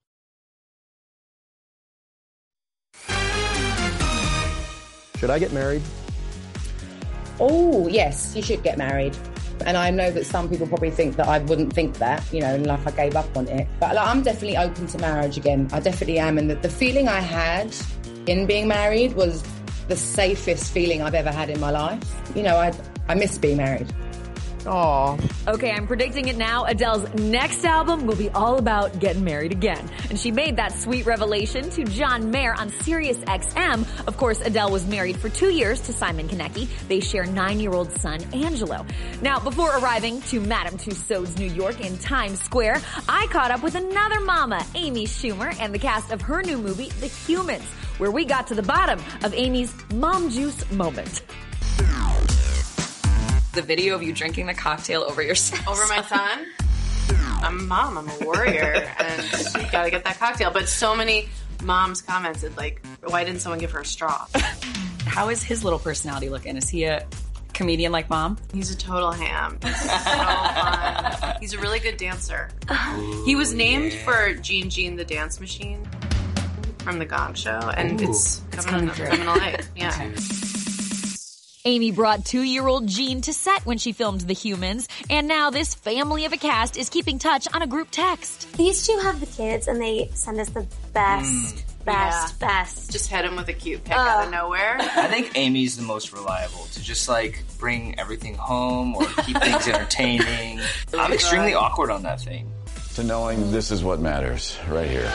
Should 5.23 5.29
I 5.29 5.39
get 5.39 5.53
married? 5.53 5.81
Oh, 7.39 7.87
yes, 7.87 8.35
you 8.35 8.41
should 8.41 8.61
get 8.61 8.77
married. 8.77 9.15
And 9.65 9.77
I 9.77 9.89
know 9.89 10.11
that 10.11 10.25
some 10.25 10.49
people 10.49 10.67
probably 10.67 10.91
think 10.91 11.15
that 11.15 11.29
I 11.29 11.39
wouldn't 11.39 11.71
think 11.71 11.97
that, 11.99 12.21
you 12.33 12.41
know, 12.41 12.53
and 12.55 12.67
like 12.67 12.85
I 12.85 12.91
gave 12.91 13.15
up 13.15 13.37
on 13.37 13.47
it. 13.47 13.65
But 13.79 13.95
like, 13.95 14.05
I'm 14.05 14.21
definitely 14.21 14.57
open 14.57 14.85
to 14.87 14.97
marriage 14.97 15.37
again. 15.37 15.69
I 15.71 15.79
definitely 15.79 16.19
am. 16.19 16.37
And 16.37 16.49
the, 16.49 16.55
the 16.55 16.67
feeling 16.67 17.07
I 17.07 17.21
had 17.21 17.73
in 18.27 18.45
being 18.45 18.67
married 18.67 19.13
was 19.13 19.41
the 19.87 19.95
safest 19.95 20.73
feeling 20.73 21.01
I've 21.01 21.15
ever 21.15 21.31
had 21.31 21.49
in 21.49 21.57
my 21.61 21.71
life. 21.71 22.03
You 22.35 22.43
know, 22.43 22.57
I, 22.57 22.73
I 23.07 23.15
miss 23.15 23.37
being 23.37 23.55
married. 23.55 23.87
Aw. 24.65 25.17
Okay, 25.47 25.71
I'm 25.71 25.87
predicting 25.87 26.27
it 26.29 26.37
now. 26.37 26.65
Adele's 26.65 27.11
next 27.15 27.65
album 27.65 28.05
will 28.07 28.15
be 28.15 28.29
all 28.29 28.57
about 28.57 28.99
getting 28.99 29.23
married 29.23 29.51
again. 29.51 29.89
And 30.09 30.17
she 30.17 30.31
made 30.31 30.55
that 30.55 30.71
sweet 30.71 31.05
revelation 31.05 31.69
to 31.71 31.83
John 31.83 32.31
Mayer 32.31 32.53
on 32.53 32.69
Sirius 32.69 33.17
XM. 33.19 33.85
Of 34.07 34.17
course, 34.17 34.39
Adele 34.41 34.71
was 34.71 34.85
married 34.87 35.17
for 35.17 35.29
two 35.29 35.49
years 35.49 35.81
to 35.81 35.93
Simon 35.93 36.27
Konecki. 36.29 36.67
They 36.87 36.99
share 36.99 37.25
nine-year-old 37.25 37.91
son, 37.99 38.21
Angelo. 38.33 38.85
Now, 39.21 39.39
before 39.39 39.77
arriving 39.77 40.21
to 40.23 40.39
Madame 40.39 40.77
Tussauds 40.77 41.37
New 41.37 41.49
York 41.49 41.81
in 41.81 41.97
Times 41.97 42.41
Square, 42.41 42.81
I 43.09 43.27
caught 43.27 43.51
up 43.51 43.63
with 43.63 43.75
another 43.75 44.21
mama, 44.21 44.65
Amy 44.75 45.05
Schumer, 45.05 45.53
and 45.59 45.73
the 45.73 45.79
cast 45.79 46.11
of 46.11 46.21
her 46.21 46.41
new 46.41 46.57
movie, 46.57 46.89
The 46.99 47.07
Humans, 47.07 47.65
where 47.97 48.11
we 48.11 48.25
got 48.25 48.47
to 48.47 48.55
the 48.55 48.63
bottom 48.63 48.99
of 49.23 49.33
Amy's 49.33 49.73
mom 49.93 50.29
juice 50.29 50.69
moment. 50.71 51.21
The 53.53 53.61
video 53.61 53.93
of 53.95 54.01
you 54.03 54.13
drinking 54.13 54.47
the 54.47 54.53
cocktail 54.53 55.03
over 55.07 55.21
your 55.21 55.35
son. 55.35 55.59
Over 55.67 55.85
my 55.87 56.01
son? 56.03 56.47
I'm 57.43 57.59
a 57.59 57.63
mom, 57.63 57.97
I'm 57.97 58.09
a 58.09 58.17
warrior, 58.25 58.89
and 58.97 59.21
you 59.55 59.69
gotta 59.71 59.91
get 59.91 60.03
that 60.05 60.17
cocktail. 60.17 60.49
But 60.51 60.67
so 60.67 60.95
many 60.95 61.29
moms 61.63 62.01
commented, 62.01 62.57
like, 62.57 62.81
why 63.03 63.23
didn't 63.23 63.41
someone 63.41 63.59
give 63.59 63.71
her 63.71 63.81
a 63.81 63.85
straw? 63.85 64.25
How 65.05 65.29
is 65.29 65.43
his 65.43 65.63
little 65.63 65.77
personality 65.77 66.29
looking? 66.29 66.57
Is 66.57 66.67
he 66.69 66.85
a 66.85 67.05
comedian 67.53 67.91
like 67.91 68.09
mom? 68.09 68.37
He's 68.53 68.71
a 68.71 68.77
total 68.77 69.11
ham. 69.11 69.59
He's 69.63 69.81
so 69.81 69.87
fun. 69.89 71.35
He's 71.39 71.53
a 71.53 71.59
really 71.59 71.79
good 71.79 71.97
dancer. 71.97 72.49
He 73.25 73.35
was 73.35 73.53
named 73.53 73.93
for 73.93 74.33
Gene 74.35 74.69
Gene 74.71 74.95
the 74.95 75.05
Dance 75.05 75.39
Machine 75.39 75.87
from 76.79 76.97
the 76.97 77.05
Gong 77.05 77.33
Show, 77.35 77.59
and 77.77 78.01
Ooh. 78.01 78.09
it's 78.09 78.41
It's 78.53 78.65
coming, 78.65 78.87
coming 78.89 79.09
coming, 79.09 79.11
through. 79.17 79.25
to 79.25 79.39
light. 79.39 79.69
Yeah. 79.75 79.91
Amy 81.65 81.91
brought 81.91 82.25
two-year-old 82.25 82.87
Gene 82.87 83.21
to 83.21 83.31
set 83.31 83.65
when 83.65 83.77
she 83.77 83.93
filmed 83.93 84.19
The 84.19 84.33
Humans, 84.33 84.89
and 85.09 85.29
now 85.29 85.49
this 85.49 85.73
family 85.73 86.25
of 86.25 86.33
a 86.33 86.37
cast 86.37 86.75
is 86.75 86.89
keeping 86.89 87.19
touch 87.19 87.47
on 87.53 87.61
a 87.61 87.67
group 87.67 87.87
text. 87.89 88.51
These 88.57 88.85
two 88.85 88.97
have 89.01 89.21
the 89.21 89.27
kids, 89.27 89.69
and 89.69 89.81
they 89.81 90.09
send 90.13 90.41
us 90.41 90.49
the 90.49 90.67
best, 90.91 91.31
mm, 91.31 91.85
best, 91.85 92.37
best. 92.37 92.91
Just 92.91 93.09
hit 93.09 93.23
him 93.23 93.37
with 93.37 93.47
a 93.47 93.53
cute 93.53 93.81
pic 93.85 93.93
out 93.95 94.25
of 94.25 94.31
nowhere. 94.31 94.75
I 94.77 95.07
think 95.07 95.31
Amy's 95.37 95.77
the 95.77 95.83
most 95.83 96.11
reliable 96.11 96.65
to 96.73 96.83
just 96.83 97.07
like 97.07 97.41
bring 97.59 97.97
everything 97.97 98.35
home 98.35 98.93
or 98.97 99.05
keep 99.23 99.37
things 99.37 99.65
entertaining. 99.69 100.59
I'm 100.93 101.13
extremely 101.13 101.53
awkward 101.53 101.91
on 101.91 102.03
that 102.03 102.19
thing. 102.19 102.52
To 102.95 103.03
knowing 103.03 103.51
this 103.51 103.71
is 103.71 103.83
what 103.83 103.99
matters 103.99 104.55
right 104.69 104.87
here. 104.87 105.11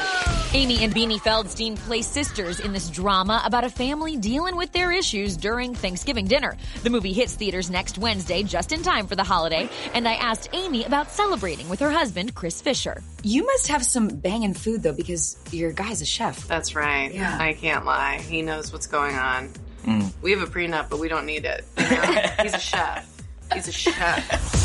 Amy 0.52 0.82
and 0.82 0.92
Beanie 0.92 1.20
Feldstein 1.20 1.76
play 1.76 2.02
sisters 2.02 2.58
in 2.58 2.72
this 2.72 2.90
drama 2.90 3.40
about 3.44 3.62
a 3.62 3.70
family 3.70 4.16
dealing 4.16 4.56
with 4.56 4.72
their 4.72 4.90
issues 4.90 5.36
during 5.36 5.76
Thanksgiving 5.76 6.26
dinner. 6.26 6.56
The 6.82 6.90
movie 6.90 7.12
hits 7.12 7.34
theaters 7.34 7.70
next 7.70 7.96
Wednesday, 7.96 8.42
just 8.42 8.72
in 8.72 8.82
time 8.82 9.06
for 9.06 9.14
the 9.14 9.22
holiday, 9.22 9.68
and 9.94 10.08
I 10.08 10.14
asked 10.14 10.48
Amy 10.52 10.82
about 10.86 11.12
celebrating 11.12 11.68
with 11.68 11.78
her 11.78 11.90
husband, 11.92 12.34
Chris 12.34 12.60
Fischer. 12.60 13.00
You 13.22 13.46
must 13.46 13.68
have 13.68 13.84
some 13.84 14.08
banging 14.08 14.54
food 14.54 14.82
though, 14.82 14.92
because 14.92 15.38
your 15.52 15.70
guy's 15.70 16.00
a 16.00 16.06
chef. 16.06 16.48
That's 16.48 16.74
right. 16.74 17.14
Yeah. 17.14 17.38
I 17.38 17.52
can't 17.52 17.84
lie. 17.84 18.18
He 18.18 18.42
knows 18.42 18.72
what's 18.72 18.88
going 18.88 19.14
on. 19.14 19.50
Mm. 19.84 20.12
We 20.20 20.32
have 20.32 20.42
a 20.42 20.46
prenup, 20.46 20.90
but 20.90 20.98
we 20.98 21.06
don't 21.06 21.26
need 21.26 21.44
it. 21.44 21.64
you 21.78 21.84
know? 21.84 22.30
He's 22.42 22.54
a 22.54 22.58
chef. 22.58 23.08
He's 23.54 23.68
a 23.68 23.72
chef. 23.72 24.57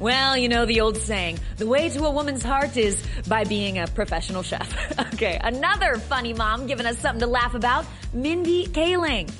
Well, 0.00 0.34
you 0.34 0.48
know 0.48 0.64
the 0.64 0.80
old 0.80 0.96
saying, 0.96 1.38
the 1.58 1.66
way 1.66 1.90
to 1.90 2.04
a 2.06 2.10
woman's 2.10 2.42
heart 2.42 2.74
is 2.78 3.02
by 3.28 3.44
being 3.44 3.78
a 3.78 3.86
professional 3.86 4.42
chef. 4.42 4.98
okay, 5.14 5.38
another 5.44 5.96
funny 5.98 6.32
mom 6.32 6.66
giving 6.66 6.86
us 6.86 6.98
something 6.98 7.20
to 7.20 7.26
laugh 7.26 7.52
about, 7.54 7.84
Mindy 8.14 8.66
Kaling. 8.66 9.30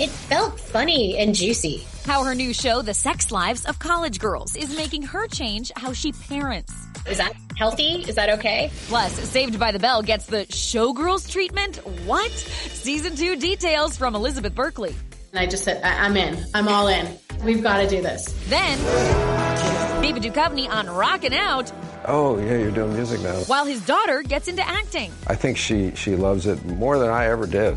It 0.00 0.10
felt 0.10 0.58
funny 0.58 1.16
and 1.18 1.32
juicy. 1.32 1.84
How 2.04 2.24
her 2.24 2.34
new 2.34 2.52
show, 2.52 2.82
The 2.82 2.92
Sex 2.94 3.30
Lives 3.30 3.64
of 3.66 3.78
College 3.78 4.18
Girls, 4.18 4.56
is 4.56 4.76
making 4.76 5.02
her 5.02 5.28
change 5.28 5.70
how 5.76 5.92
she 5.92 6.10
parents. 6.10 6.72
Is 7.08 7.18
that 7.18 7.32
healthy? 7.56 8.04
Is 8.08 8.16
that 8.16 8.30
okay? 8.30 8.72
Plus, 8.88 9.12
Saved 9.12 9.60
by 9.60 9.70
the 9.70 9.78
Bell 9.78 10.02
gets 10.02 10.26
the 10.26 10.44
Showgirls 10.46 11.30
treatment? 11.30 11.76
What? 12.04 12.30
Season 12.32 13.14
2 13.14 13.36
details 13.36 13.96
from 13.96 14.16
Elizabeth 14.16 14.56
Berkley. 14.56 14.94
And 15.32 15.38
I 15.38 15.46
just 15.46 15.62
said, 15.62 15.80
I- 15.84 16.04
I'm 16.04 16.16
in. 16.16 16.44
I'm 16.52 16.66
all 16.66 16.88
in. 16.88 17.06
We've 17.44 17.62
got 17.62 17.78
to 17.78 17.88
do 17.88 18.02
this. 18.02 18.24
Then, 18.48 18.78
David 20.02 20.22
Duchovny 20.22 20.68
on 20.68 20.88
Rockin' 20.88 21.32
Out, 21.32 21.72
Oh, 22.06 22.38
yeah, 22.38 22.56
you're 22.56 22.70
doing 22.70 22.94
music 22.94 23.20
now. 23.20 23.34
while 23.46 23.66
his 23.66 23.84
daughter 23.84 24.22
gets 24.22 24.48
into 24.48 24.66
acting. 24.66 25.12
I 25.26 25.34
think 25.34 25.56
she, 25.58 25.92
she 25.94 26.16
loves 26.16 26.46
it 26.46 26.64
more 26.64 26.98
than 26.98 27.10
I 27.10 27.26
ever 27.26 27.46
did. 27.46 27.76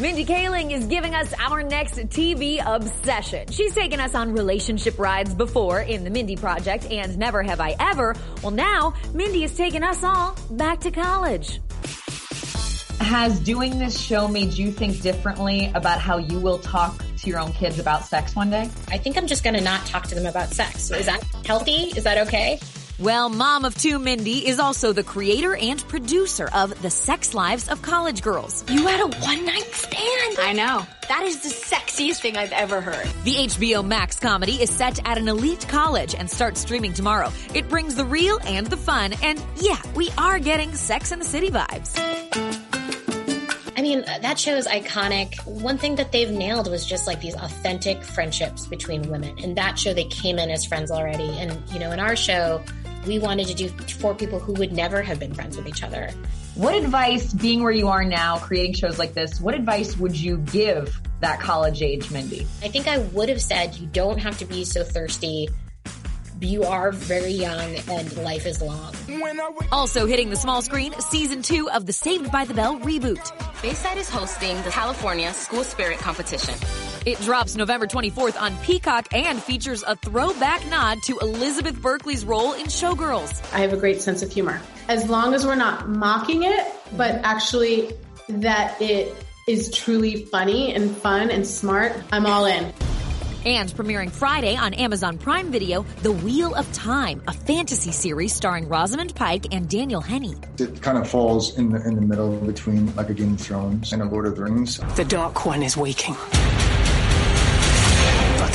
Mindy 0.00 0.24
Kaling 0.24 0.72
is 0.72 0.86
giving 0.86 1.14
us 1.14 1.34
our 1.38 1.62
next 1.62 1.96
TV 1.96 2.58
obsession. 2.64 3.46
She's 3.50 3.74
taken 3.74 4.00
us 4.00 4.14
on 4.14 4.32
relationship 4.32 4.98
rides 4.98 5.34
before 5.34 5.80
in 5.82 6.04
the 6.04 6.10
Mindy 6.10 6.36
Project 6.36 6.86
and 6.90 7.18
Never 7.18 7.42
Have 7.42 7.60
I 7.60 7.76
Ever. 7.78 8.16
Well, 8.42 8.50
now 8.50 8.94
Mindy 9.12 9.44
is 9.44 9.54
taking 9.54 9.82
us 9.82 10.02
all 10.02 10.34
back 10.52 10.80
to 10.80 10.90
college. 10.90 11.60
Has 12.98 13.40
doing 13.40 13.78
this 13.78 14.00
show 14.00 14.26
made 14.26 14.54
you 14.54 14.72
think 14.72 15.02
differently 15.02 15.70
about 15.74 16.00
how 16.00 16.16
you 16.16 16.40
will 16.40 16.60
talk 16.60 16.96
to 17.18 17.28
your 17.28 17.38
own 17.38 17.52
kids 17.52 17.78
about 17.78 18.06
sex 18.06 18.34
one 18.34 18.48
day? 18.48 18.70
I 18.88 18.96
think 18.96 19.18
I'm 19.18 19.26
just 19.26 19.44
going 19.44 19.56
to 19.56 19.60
not 19.60 19.84
talk 19.84 20.06
to 20.06 20.14
them 20.14 20.24
about 20.24 20.48
sex. 20.48 20.90
Is 20.90 21.06
that 21.06 21.22
healthy? 21.44 21.92
Is 21.94 22.04
that 22.04 22.26
okay? 22.26 22.58
Well, 23.00 23.30
mom 23.30 23.64
of 23.64 23.74
two 23.74 23.98
Mindy 23.98 24.46
is 24.46 24.58
also 24.58 24.92
the 24.92 25.02
creator 25.02 25.56
and 25.56 25.82
producer 25.88 26.50
of 26.52 26.82
The 26.82 26.90
Sex 26.90 27.32
Lives 27.32 27.70
of 27.70 27.80
College 27.80 28.20
Girls. 28.20 28.62
You 28.68 28.86
had 28.86 29.00
a 29.00 29.06
one 29.20 29.46
night 29.46 29.72
stand. 29.72 30.36
I 30.38 30.52
know. 30.52 30.84
That 31.08 31.22
is 31.22 31.40
the 31.40 31.48
sexiest 31.48 32.20
thing 32.20 32.36
I've 32.36 32.52
ever 32.52 32.82
heard. 32.82 33.06
The 33.24 33.36
HBO 33.36 33.82
Max 33.82 34.20
comedy 34.20 34.60
is 34.60 34.68
set 34.68 35.00
at 35.08 35.16
an 35.16 35.28
elite 35.28 35.66
college 35.66 36.14
and 36.14 36.30
starts 36.30 36.60
streaming 36.60 36.92
tomorrow. 36.92 37.32
It 37.54 37.70
brings 37.70 37.94
the 37.94 38.04
real 38.04 38.38
and 38.44 38.66
the 38.66 38.76
fun, 38.76 39.14
and 39.22 39.42
yeah, 39.56 39.80
we 39.94 40.10
are 40.18 40.38
getting 40.38 40.74
Sex 40.74 41.10
and 41.10 41.22
the 41.22 41.26
City 41.26 41.50
vibes. 41.50 41.98
I 43.78 43.82
mean, 43.82 44.04
uh, 44.06 44.18
that 44.18 44.38
show 44.38 44.56
is 44.56 44.66
iconic. 44.66 45.36
One 45.46 45.78
thing 45.78 45.94
that 45.94 46.12
they've 46.12 46.30
nailed 46.30 46.70
was 46.70 46.84
just 46.84 47.06
like 47.06 47.22
these 47.22 47.34
authentic 47.34 48.02
friendships 48.02 48.66
between 48.66 49.08
women. 49.08 49.38
In 49.38 49.54
that 49.54 49.78
show, 49.78 49.94
they 49.94 50.04
came 50.04 50.38
in 50.38 50.50
as 50.50 50.66
friends 50.66 50.90
already. 50.90 51.30
And, 51.38 51.58
you 51.72 51.78
know, 51.78 51.90
in 51.90 51.98
our 51.98 52.14
show, 52.14 52.62
we 53.06 53.18
wanted 53.18 53.46
to 53.48 53.54
do 53.54 53.68
for 53.68 54.14
people 54.14 54.38
who 54.38 54.52
would 54.54 54.72
never 54.72 55.02
have 55.02 55.18
been 55.18 55.34
friends 55.34 55.56
with 55.56 55.66
each 55.66 55.82
other. 55.82 56.10
What 56.54 56.74
advice, 56.74 57.32
being 57.32 57.62
where 57.62 57.72
you 57.72 57.88
are 57.88 58.04
now, 58.04 58.38
creating 58.38 58.74
shows 58.74 58.98
like 58.98 59.14
this, 59.14 59.40
what 59.40 59.54
advice 59.54 59.96
would 59.96 60.18
you 60.18 60.38
give 60.38 61.00
that 61.20 61.40
college 61.40 61.82
age 61.82 62.10
Mindy? 62.10 62.46
I 62.62 62.68
think 62.68 62.88
I 62.88 62.98
would 62.98 63.28
have 63.28 63.40
said 63.40 63.76
you 63.76 63.86
don't 63.86 64.18
have 64.18 64.38
to 64.38 64.44
be 64.44 64.64
so 64.64 64.84
thirsty. 64.84 65.48
You 66.40 66.64
are 66.64 66.90
very 66.90 67.32
young 67.32 67.74
and 67.88 68.16
life 68.18 68.46
is 68.46 68.62
long. 68.62 68.94
Also 69.70 70.06
hitting 70.06 70.30
the 70.30 70.36
small 70.36 70.62
screen, 70.62 70.92
season 71.00 71.42
two 71.42 71.70
of 71.70 71.84
the 71.86 71.92
Saved 71.92 72.32
by 72.32 72.46
the 72.46 72.54
Bell 72.54 72.78
reboot. 72.80 73.30
Bayside 73.62 73.98
is 73.98 74.08
hosting 74.08 74.56
the 74.62 74.70
California 74.70 75.32
School 75.34 75.64
Spirit 75.64 75.98
Competition. 75.98 76.54
It 77.06 77.18
drops 77.20 77.56
November 77.56 77.86
24th 77.86 78.38
on 78.38 78.54
Peacock 78.58 79.08
and 79.14 79.42
features 79.42 79.82
a 79.86 79.96
throwback 79.96 80.68
nod 80.68 80.98
to 81.04 81.18
Elizabeth 81.20 81.80
Berkley's 81.80 82.26
role 82.26 82.52
in 82.52 82.66
Showgirls. 82.66 83.42
I 83.54 83.60
have 83.60 83.72
a 83.72 83.78
great 83.78 84.02
sense 84.02 84.22
of 84.22 84.30
humor. 84.30 84.60
As 84.86 85.08
long 85.08 85.32
as 85.32 85.46
we're 85.46 85.54
not 85.54 85.88
mocking 85.88 86.42
it, 86.42 86.66
but 86.98 87.14
actually 87.22 87.94
that 88.28 88.80
it 88.82 89.16
is 89.48 89.72
truly 89.72 90.26
funny 90.26 90.74
and 90.74 90.94
fun 90.94 91.30
and 91.30 91.46
smart, 91.46 91.96
I'm 92.12 92.26
all 92.26 92.44
in. 92.44 92.70
And 93.46 93.70
premiering 93.70 94.10
Friday 94.10 94.54
on 94.54 94.74
Amazon 94.74 95.16
Prime 95.16 95.50
Video, 95.50 95.86
The 96.02 96.12
Wheel 96.12 96.54
of 96.54 96.70
Time, 96.74 97.22
a 97.26 97.32
fantasy 97.32 97.92
series 97.92 98.34
starring 98.34 98.68
Rosamund 98.68 99.14
Pike 99.14 99.46
and 99.54 99.66
Daniel 99.66 100.02
Henney. 100.02 100.34
It 100.58 100.82
kind 100.82 100.98
of 100.98 101.08
falls 101.08 101.56
in 101.56 101.70
the, 101.70 101.82
in 101.88 101.94
the 101.94 102.02
middle 102.02 102.36
between 102.36 102.94
like 102.96 103.08
a 103.08 103.14
Game 103.14 103.32
of 103.32 103.40
Thrones 103.40 103.94
and 103.94 104.02
a 104.02 104.04
Lord 104.04 104.26
of 104.26 104.36
the 104.36 104.42
Rings. 104.42 104.76
The 104.96 105.06
Dark 105.06 105.46
One 105.46 105.62
is 105.62 105.74
waking. 105.74 106.16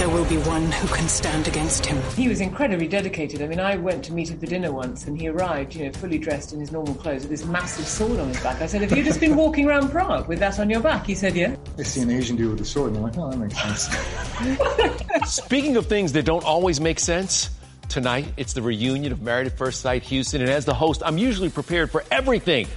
But 0.06 0.12
there 0.12 0.22
will 0.22 0.30
be 0.30 0.38
one 0.48 0.72
who 0.72 0.88
can 0.90 1.10
stand 1.10 1.48
against 1.48 1.84
him. 1.84 2.00
He 2.16 2.28
was 2.28 2.40
incredibly 2.40 2.88
dedicated. 2.88 3.42
I 3.42 3.48
mean, 3.48 3.60
I 3.60 3.76
went 3.76 4.06
to 4.06 4.14
meet 4.14 4.30
him 4.30 4.40
for 4.40 4.46
dinner 4.46 4.72
once, 4.72 5.08
and 5.08 5.20
he 5.20 5.28
arrived, 5.30 5.74
you 5.74 5.86
know, 5.86 5.92
fully 5.94 6.20
dressed 6.20 6.54
in 6.54 6.60
his 6.60 6.72
normal 6.72 6.94
clothes 6.94 7.22
with 7.22 7.32
this 7.32 7.44
massive 7.44 7.88
sword 7.88 8.20
on 8.20 8.28
his 8.28 8.40
back. 8.44 8.62
I 8.62 8.68
said, 8.68 8.82
"Have 8.82 8.96
you 8.96 9.04
just 9.04 9.20
been 9.20 9.36
walking 9.36 9.68
around 9.68 9.90
Prague 9.90 10.28
with 10.28 10.38
that 10.40 10.60
on 10.60 10.70
your 10.70 10.80
back?" 10.80 11.08
He 11.08 11.16
said, 11.16 11.36
"Yeah." 11.36 11.56
I 11.80 11.82
see 11.82 12.02
an 12.02 12.12
Asian 12.12 12.36
dude 12.36 12.52
with 12.52 12.62
a 12.62 12.66
sword, 12.66 12.90
and 12.90 12.98
I'm 12.98 13.04
like, 13.04 13.18
oh, 13.18 13.32
that 13.32 13.38
makes 13.40 13.60
sense. 13.60 15.26
Speaking 15.26 15.76
of 15.76 15.88
things 15.88 16.12
that 16.12 16.24
don't 16.24 16.46
always 16.46 16.80
make 16.80 17.00
sense, 17.00 17.50
tonight 17.90 18.28
it's 18.38 18.54
the 18.54 18.62
reunion 18.62 19.12
of 19.12 19.24
Married 19.24 19.48
at 19.48 19.58
First 19.58 19.82
Sight 19.82 20.04
Houston, 20.04 20.40
and 20.42 20.52
as 20.52 20.66
the 20.66 20.76
host, 20.76 21.02
I'm 21.04 21.18
usually 21.18 21.50
prepared 21.50 21.90
for 21.90 22.04
everything. 22.12 22.68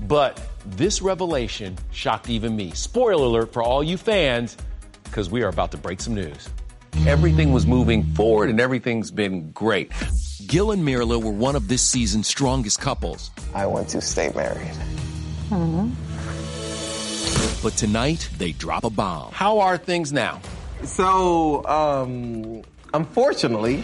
But 0.00 0.38
this 0.66 1.00
revelation 1.00 1.78
shocked 1.92 2.28
even 2.28 2.54
me. 2.54 2.72
Spoiler 2.72 3.24
alert 3.24 3.54
for 3.54 3.62
all 3.62 3.82
you 3.82 3.96
fans, 3.96 4.58
because 5.04 5.30
we 5.30 5.42
are 5.42 5.48
about 5.48 5.70
to 5.70 5.78
break 5.78 6.02
some 6.02 6.14
news. 6.14 6.50
Everything 7.06 7.52
was 7.52 7.66
moving 7.66 8.02
forward 8.14 8.48
and 8.48 8.60
everything's 8.60 9.10
been 9.10 9.50
great. 9.52 9.92
Gil 10.46 10.72
and 10.72 10.82
Myrla 10.82 11.22
were 11.22 11.30
one 11.30 11.54
of 11.56 11.68
this 11.68 11.82
season's 11.82 12.26
strongest 12.26 12.80
couples. 12.80 13.30
I 13.54 13.66
want 13.66 13.88
to 13.90 14.00
stay 14.00 14.32
married. 14.34 14.72
But 17.62 17.76
tonight, 17.76 18.28
they 18.38 18.52
drop 18.52 18.84
a 18.84 18.90
bomb. 18.90 19.32
How 19.32 19.58
are 19.60 19.76
things 19.76 20.12
now? 20.12 20.40
So, 20.84 21.64
um, 21.66 22.62
unfortunately, 22.92 23.82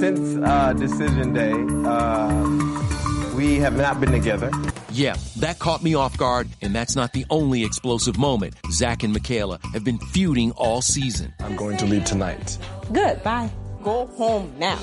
since 0.00 0.36
uh, 0.44 0.72
decision 0.76 1.32
day, 1.32 1.52
uh, 1.88 3.34
we 3.36 3.56
have 3.56 3.76
not 3.76 4.00
been 4.00 4.12
together. 4.12 4.50
Yeah, 4.96 5.16
that 5.40 5.58
caught 5.58 5.82
me 5.82 5.94
off 5.94 6.16
guard, 6.16 6.48
and 6.62 6.74
that's 6.74 6.96
not 6.96 7.12
the 7.12 7.26
only 7.28 7.62
explosive 7.64 8.16
moment. 8.16 8.54
Zach 8.70 9.02
and 9.02 9.12
Michaela 9.12 9.60
have 9.74 9.84
been 9.84 9.98
feuding 9.98 10.52
all 10.52 10.80
season. 10.80 11.34
I'm 11.40 11.54
going 11.54 11.76
to 11.76 11.84
leave 11.84 12.06
tonight. 12.06 12.56
Good, 12.90 13.22
bye. 13.22 13.50
Go 13.82 14.06
home 14.06 14.54
now. 14.58 14.78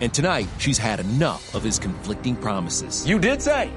And 0.00 0.12
tonight, 0.12 0.48
she's 0.58 0.78
had 0.78 0.98
enough 0.98 1.54
of 1.54 1.62
his 1.62 1.78
conflicting 1.78 2.34
promises. 2.34 3.06
You 3.06 3.20
did 3.20 3.40
say 3.40 3.70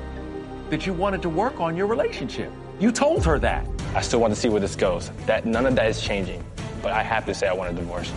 that 0.72 0.88
you 0.88 0.94
wanted 0.94 1.22
to 1.22 1.30
work 1.30 1.60
on 1.60 1.78
your 1.78 1.86
relationship. 1.86 2.52
You 2.80 2.92
told 2.92 3.24
her 3.26 3.38
that. 3.38 3.64
I 3.94 4.02
still 4.02 4.22
want 4.22 4.34
to 4.34 4.40
see 4.40 4.50
where 4.50 4.60
this 4.60 4.76
goes. 4.76 5.12
That 5.28 5.46
none 5.46 5.68
of 5.68 5.76
that 5.76 5.86
is 5.86 6.02
changing. 6.02 6.44
But 6.82 6.94
I 6.94 7.04
have 7.04 7.26
to 7.26 7.34
say 7.34 7.48
I 7.48 7.54
want 7.54 7.72
a 7.72 7.74
divorce. 7.74 8.12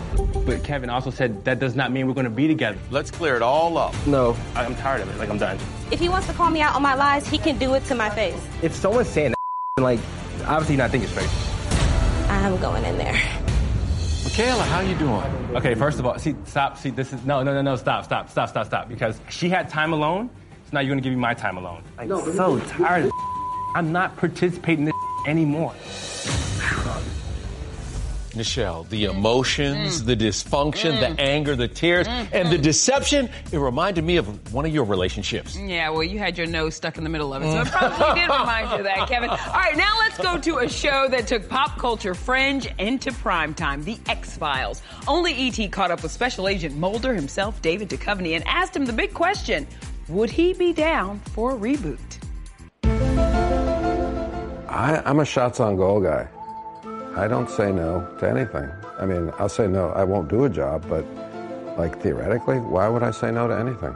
But 0.45 0.63
Kevin 0.63 0.89
also 0.89 1.09
said 1.09 1.43
that 1.45 1.59
does 1.59 1.75
not 1.75 1.91
mean 1.91 2.07
we're 2.07 2.13
going 2.13 2.25
to 2.25 2.29
be 2.29 2.47
together. 2.47 2.77
Let's 2.91 3.11
clear 3.11 3.35
it 3.35 3.41
all 3.41 3.77
up. 3.77 3.93
No, 4.07 4.35
I'm 4.55 4.75
tired 4.75 5.01
of 5.01 5.09
it. 5.09 5.17
Like 5.17 5.29
I'm 5.29 5.37
done. 5.37 5.57
If 5.91 5.99
he 5.99 6.09
wants 6.09 6.27
to 6.27 6.33
call 6.33 6.49
me 6.49 6.61
out 6.61 6.75
on 6.75 6.81
my 6.81 6.95
lies, 6.95 7.27
he 7.27 7.37
can 7.37 7.57
do 7.57 7.73
it 7.73 7.83
to 7.85 7.95
my 7.95 8.09
face. 8.09 8.39
If 8.61 8.73
someone's 8.73 9.09
saying 9.09 9.31
that, 9.77 9.81
like 9.81 9.99
obviously 10.45 10.75
you're 10.75 10.83
not 10.83 10.91
thinking 10.91 11.09
straight. 11.09 11.29
I'm 12.29 12.59
going 12.59 12.83
in 12.85 12.97
there. 12.97 13.19
Michaela, 14.23 14.63
how 14.63 14.79
you 14.79 14.95
doing? 14.95 15.21
Okay, 15.55 15.75
first 15.75 15.99
of 15.99 16.05
all, 16.05 16.17
see, 16.17 16.35
stop. 16.45 16.77
See, 16.77 16.89
this 16.89 17.13
is 17.13 17.23
no, 17.25 17.43
no, 17.43 17.53
no, 17.53 17.61
no. 17.61 17.75
Stop, 17.75 18.05
stop, 18.05 18.29
stop, 18.29 18.49
stop, 18.49 18.65
stop. 18.65 18.87
Because 18.87 19.19
she 19.29 19.49
had 19.49 19.69
time 19.69 19.93
alone, 19.93 20.29
so 20.65 20.69
now 20.71 20.79
you're 20.79 20.89
gonna 20.89 21.01
give 21.01 21.13
me 21.13 21.19
my 21.19 21.33
time 21.33 21.57
alone. 21.57 21.83
I'm 21.97 22.07
so 22.07 22.59
tired. 22.59 23.05
Of 23.05 23.11
I'm 23.75 23.91
not 23.91 24.15
participating 24.17 24.79
in 24.79 24.85
this 24.85 24.93
anymore. 25.27 25.73
Michelle, 28.35 28.83
the 28.85 29.05
emotions, 29.05 30.01
Mm. 30.01 30.05
the 30.05 30.15
dysfunction, 30.15 30.99
the 30.99 31.07
mm. 31.07 31.19
anger, 31.19 31.55
the 31.55 31.67
tears, 31.67 32.07
mm-hmm. 32.07 32.35
and 32.35 32.51
the 32.51 32.57
deception, 32.57 33.29
it 33.51 33.57
reminded 33.57 34.03
me 34.03 34.17
of 34.17 34.53
one 34.53 34.65
of 34.65 34.73
your 34.73 34.85
relationships. 34.85 35.57
Yeah, 35.57 35.89
well, 35.89 36.03
you 36.03 36.19
had 36.19 36.37
your 36.37 36.47
nose 36.47 36.75
stuck 36.75 36.97
in 36.97 37.03
the 37.03 37.09
middle 37.09 37.33
of 37.33 37.43
it, 37.43 37.51
so 37.51 37.61
it 37.61 37.67
mm. 37.67 37.71
probably 37.71 38.21
did 38.21 38.29
remind 38.39 38.71
you 38.71 38.77
of 38.77 38.83
that, 38.85 39.07
Kevin. 39.07 39.29
All 39.29 39.37
right, 39.37 39.77
now 39.77 39.97
let's 39.99 40.17
go 40.17 40.37
to 40.39 40.57
a 40.59 40.69
show 40.69 41.07
that 41.09 41.27
took 41.27 41.47
pop 41.47 41.77
culture 41.77 42.15
fringe 42.15 42.67
into 42.79 43.11
primetime, 43.11 43.83
The 43.83 43.97
X 44.07 44.37
Files. 44.37 44.81
Only 45.07 45.33
ET 45.47 45.71
caught 45.71 45.91
up 45.91 46.03
with 46.03 46.11
Special 46.11 46.47
Agent 46.47 46.75
Mulder 46.75 47.13
himself, 47.13 47.61
David 47.61 47.89
Duchovny, 47.89 48.35
and 48.35 48.43
asked 48.47 48.75
him 48.75 48.85
the 48.85 48.93
big 48.93 49.13
question 49.13 49.67
Would 50.09 50.29
he 50.29 50.53
be 50.53 50.73
down 50.73 51.19
for 51.19 51.51
a 51.51 51.55
reboot? 51.55 51.99
I, 54.73 55.03
I'm 55.05 55.19
a 55.19 55.25
shots 55.25 55.59
on 55.59 55.75
goal 55.75 56.01
guy. 56.01 56.27
I 57.15 57.27
don't 57.27 57.49
say 57.49 57.71
no 57.71 58.07
to 58.19 58.29
anything. 58.29 58.69
I 58.99 59.05
mean, 59.05 59.31
I'll 59.37 59.49
say 59.49 59.67
no. 59.67 59.89
I 59.89 60.03
won't 60.03 60.29
do 60.29 60.45
a 60.45 60.49
job, 60.49 60.85
but 60.89 61.05
like 61.77 62.01
theoretically, 62.01 62.59
why 62.59 62.87
would 62.87 63.03
I 63.03 63.11
say 63.11 63.31
no 63.31 63.47
to 63.47 63.57
anything? 63.57 63.95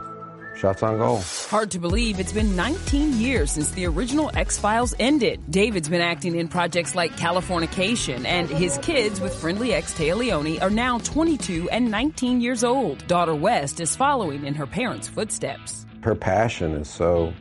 Shots 0.56 0.82
on 0.82 0.98
goal. 0.98 1.20
Hard 1.48 1.70
to 1.70 1.78
believe 1.78 2.18
it's 2.18 2.32
been 2.32 2.56
19 2.56 3.20
years 3.20 3.52
since 3.52 3.70
the 3.70 3.86
original 3.86 4.30
X 4.34 4.58
Files 4.58 4.92
ended. 4.98 5.40
David's 5.48 5.88
been 5.88 6.00
acting 6.00 6.34
in 6.34 6.48
projects 6.48 6.96
like 6.96 7.12
Californication, 7.16 8.24
and 8.24 8.48
his 8.48 8.76
kids 8.78 9.20
with 9.20 9.32
friendly 9.34 9.72
ex 9.72 9.94
Téa 9.94 10.16
Leoni 10.16 10.60
are 10.60 10.70
now 10.70 10.98
22 10.98 11.70
and 11.70 11.90
19 11.90 12.40
years 12.40 12.64
old. 12.64 13.06
Daughter 13.06 13.36
West 13.36 13.78
is 13.78 13.94
following 13.94 14.44
in 14.44 14.54
her 14.54 14.66
parents' 14.66 15.06
footsteps. 15.06 15.86
Her 16.02 16.16
passion 16.16 16.72
is 16.72 16.88
so 16.88 17.32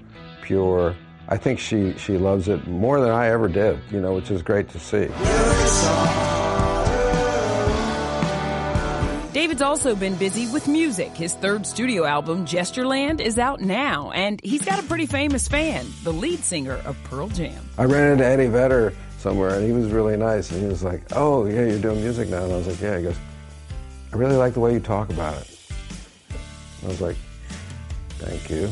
pure. 0.43 0.95
I 1.29 1.37
think 1.37 1.59
she, 1.59 1.93
she 1.97 2.17
loves 2.17 2.47
it 2.47 2.67
more 2.67 3.01
than 3.01 3.11
I 3.11 3.27
ever 3.27 3.47
did, 3.49 3.79
you 3.91 3.99
know, 3.99 4.13
which 4.13 4.31
is 4.31 4.41
great 4.41 4.69
to 4.69 4.79
see. 4.79 5.07
David's 9.33 9.61
also 9.61 9.95
been 9.95 10.15
busy 10.15 10.51
with 10.51 10.67
music. 10.67 11.11
His 11.15 11.35
third 11.35 11.67
studio 11.67 12.05
album, 12.05 12.45
Gestureland, 12.45 13.19
is 13.19 13.37
out 13.37 13.61
now, 13.61 14.09
and 14.11 14.41
he's 14.41 14.63
got 14.63 14.79
a 14.79 14.83
pretty 14.83 15.05
famous 15.05 15.47
fan, 15.47 15.85
the 16.03 16.11
lead 16.11 16.39
singer 16.39 16.81
of 16.85 16.97
Pearl 17.03 17.27
Jam. 17.27 17.63
I 17.77 17.83
ran 17.83 18.13
into 18.13 18.25
Eddie 18.25 18.47
Vedder 18.47 18.93
somewhere, 19.19 19.53
and 19.55 19.65
he 19.65 19.73
was 19.73 19.91
really 19.91 20.17
nice. 20.17 20.49
And 20.49 20.61
he 20.61 20.67
was 20.67 20.83
like, 20.83 21.03
"Oh, 21.11 21.45
yeah, 21.45 21.65
you're 21.65 21.79
doing 21.79 22.01
music 22.01 22.29
now." 22.29 22.45
And 22.45 22.53
I 22.53 22.57
was 22.57 22.67
like, 22.67 22.81
"Yeah." 22.81 22.97
He 22.97 23.03
goes, 23.03 23.17
"I 24.11 24.17
really 24.17 24.37
like 24.37 24.53
the 24.53 24.59
way 24.59 24.73
you 24.73 24.79
talk 24.79 25.09
about 25.09 25.39
it." 25.39 25.59
I 26.83 26.87
was 26.87 27.01
like, 27.01 27.17
"Thank 28.17 28.49
you." 28.49 28.69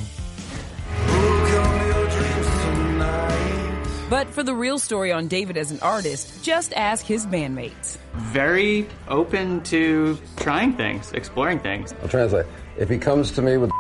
For 4.36 4.44
the 4.44 4.54
real 4.54 4.78
story 4.78 5.14
on 5.14 5.30
David 5.30 5.56
as 5.56 5.72
an 5.72 5.80
artist, 5.80 6.44
just 6.44 6.74
ask 6.74 7.06
his 7.06 7.26
bandmates. 7.26 7.98
Very 8.16 8.86
open 9.08 9.64
to 9.64 10.20
trying 10.36 10.74
things, 10.74 11.14
exploring 11.14 11.60
things. 11.60 11.96
I'll 12.02 12.10
translate. 12.10 12.46
If 12.78 12.90
he 12.90 12.98
comes 12.98 13.32
to 13.32 13.42
me 13.42 13.56
with 13.56 13.72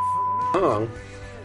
song, 0.54 0.90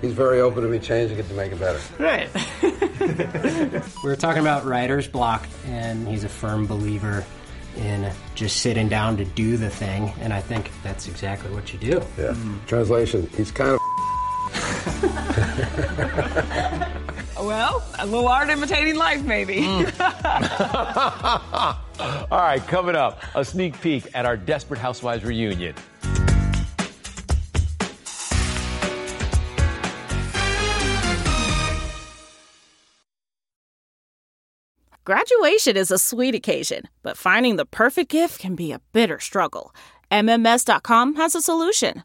he's 0.00 0.12
very 0.12 0.40
open 0.40 0.62
to 0.62 0.68
me 0.68 0.78
changing 0.78 1.18
it 1.18 1.26
to 1.26 1.34
make 1.34 1.50
it 1.50 1.58
better. 1.58 1.80
Right. 1.98 2.30
We 4.04 4.10
were 4.10 4.16
talking 4.16 4.42
about 4.42 4.66
writer's 4.66 5.08
block, 5.08 5.46
and 5.66 6.06
he's 6.06 6.22
a 6.24 6.28
firm 6.28 6.66
believer 6.66 7.24
in 7.78 8.12
just 8.34 8.58
sitting 8.58 8.88
down 8.88 9.16
to 9.16 9.24
do 9.24 9.56
the 9.56 9.70
thing, 9.70 10.12
and 10.20 10.32
I 10.32 10.40
think 10.40 10.70
that's 10.82 11.08
exactly 11.08 11.50
what 11.50 11.72
you 11.72 11.78
do. 11.78 12.02
Yeah. 12.18 12.36
Translation. 12.66 13.28
He's 13.36 13.50
kind 13.50 13.72
of. 13.72 13.80
Well, 17.50 17.82
a 17.98 18.06
little 18.06 18.28
art 18.28 18.48
imitating 18.48 18.94
life, 18.94 19.24
maybe. 19.24 19.56
Mm. 19.56 19.90
All 22.30 22.38
right, 22.38 22.64
coming 22.68 22.94
up, 22.94 23.20
a 23.34 23.44
sneak 23.44 23.80
peek 23.80 24.06
at 24.14 24.24
our 24.24 24.36
Desperate 24.36 24.78
Housewives 24.78 25.24
reunion. 25.24 25.74
Graduation 35.04 35.76
is 35.76 35.90
a 35.90 35.98
sweet 35.98 36.36
occasion, 36.36 36.84
but 37.02 37.16
finding 37.16 37.56
the 37.56 37.66
perfect 37.66 38.12
gift 38.12 38.38
can 38.38 38.54
be 38.54 38.70
a 38.70 38.78
bitter 38.92 39.18
struggle. 39.18 39.74
MMS.com 40.12 41.16
has 41.16 41.34
a 41.34 41.42
solution. 41.42 42.04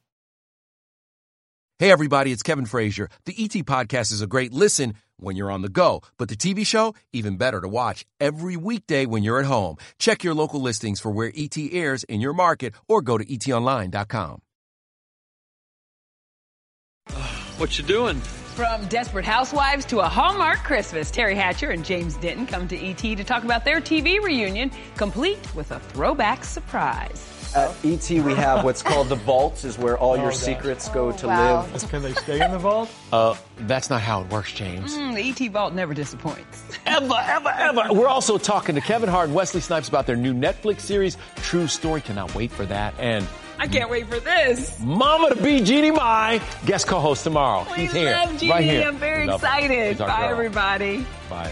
Hey, 1.81 1.89
everybody, 1.89 2.31
it's 2.31 2.43
Kevin 2.43 2.67
Frazier. 2.67 3.09
The 3.25 3.33
ET 3.33 3.65
Podcast 3.65 4.11
is 4.11 4.21
a 4.21 4.27
great 4.27 4.53
listen 4.53 4.93
when 5.17 5.35
you're 5.35 5.49
on 5.49 5.63
the 5.63 5.67
go, 5.67 6.03
but 6.19 6.29
the 6.29 6.35
TV 6.35 6.63
show, 6.63 6.93
even 7.11 7.37
better 7.37 7.59
to 7.59 7.67
watch 7.67 8.05
every 8.19 8.55
weekday 8.55 9.07
when 9.07 9.23
you're 9.23 9.39
at 9.39 9.47
home. 9.47 9.77
Check 9.97 10.23
your 10.23 10.35
local 10.35 10.61
listings 10.61 10.99
for 10.99 11.09
where 11.09 11.31
ET 11.35 11.57
airs 11.57 12.03
in 12.03 12.21
your 12.21 12.33
market 12.33 12.75
or 12.87 13.01
go 13.01 13.17
to 13.17 13.25
etonline.com. 13.25 14.43
What 17.57 17.75
you 17.79 17.83
doing? 17.83 18.17
From 18.19 18.85
Desperate 18.87 19.25
Housewives 19.25 19.85
to 19.85 20.01
a 20.01 20.07
Hallmark 20.07 20.59
Christmas, 20.59 21.09
Teri 21.09 21.35
Hatcher 21.35 21.71
and 21.71 21.83
James 21.83 22.15
Denton 22.15 22.45
come 22.45 22.67
to 22.67 22.77
ET 22.77 22.97
to 22.97 23.23
talk 23.23 23.43
about 23.43 23.65
their 23.65 23.81
TV 23.81 24.21
reunion, 24.21 24.69
complete 24.97 25.39
with 25.55 25.71
a 25.71 25.79
throwback 25.79 26.43
surprise. 26.43 27.40
At 27.53 27.71
ET, 27.83 28.09
we 28.09 28.33
have 28.35 28.63
what's 28.63 28.81
called 28.81 29.09
the 29.09 29.15
vault, 29.15 29.65
is 29.65 29.77
where 29.77 29.97
all 29.97 30.15
your 30.15 30.27
gosh. 30.31 30.37
secrets 30.37 30.87
go 30.89 31.11
to 31.11 31.27
Wow. 31.27 31.67
live. 31.73 31.89
Can 31.89 32.01
they 32.01 32.13
stay 32.13 32.43
in 32.43 32.51
the 32.51 32.57
vault? 32.59 32.89
Uh, 33.11 33.35
that's 33.59 33.89
not 33.89 34.01
how 34.01 34.21
it 34.21 34.29
works, 34.29 34.53
James. 34.53 34.95
Mm, 34.95 35.15
the 35.15 35.45
ET 35.45 35.47
Vault 35.51 35.73
never 35.73 35.93
disappoints. 35.93 36.63
Ever, 36.85 37.13
ever, 37.27 37.49
ever. 37.57 37.93
We're 37.93 38.07
also 38.07 38.37
talking 38.37 38.75
to 38.75 38.81
Kevin 38.81 39.09
Hart 39.09 39.27
and 39.27 39.35
Wesley 39.35 39.61
Snipes 39.61 39.87
about 39.89 40.07
their 40.07 40.15
new 40.15 40.33
Netflix 40.33 40.81
series, 40.81 41.17
True 41.37 41.67
Story. 41.67 42.01
Cannot 42.01 42.33
wait 42.35 42.51
for 42.51 42.65
that. 42.65 42.93
And 42.99 43.25
I 43.59 43.67
can't 43.67 43.89
wait 43.89 44.07
for 44.07 44.19
this. 44.19 44.79
Mama 44.79 45.35
to 45.35 45.41
be 45.41 45.61
Jeannie 45.61 45.91
Mai, 45.91 46.41
guest 46.65 46.87
co-host 46.87 47.23
tomorrow. 47.23 47.65
We 47.71 47.81
He's 47.83 47.91
here, 47.93 48.11
love 48.11 48.37
Jeannie. 48.37 48.51
right 48.51 48.63
here. 48.63 48.87
I'm 48.87 48.97
very 48.97 49.27
love 49.27 49.41
excited. 49.43 49.97
Bye, 49.99 50.05
girl. 50.21 50.29
everybody. 50.31 51.05
Bye. 51.29 51.51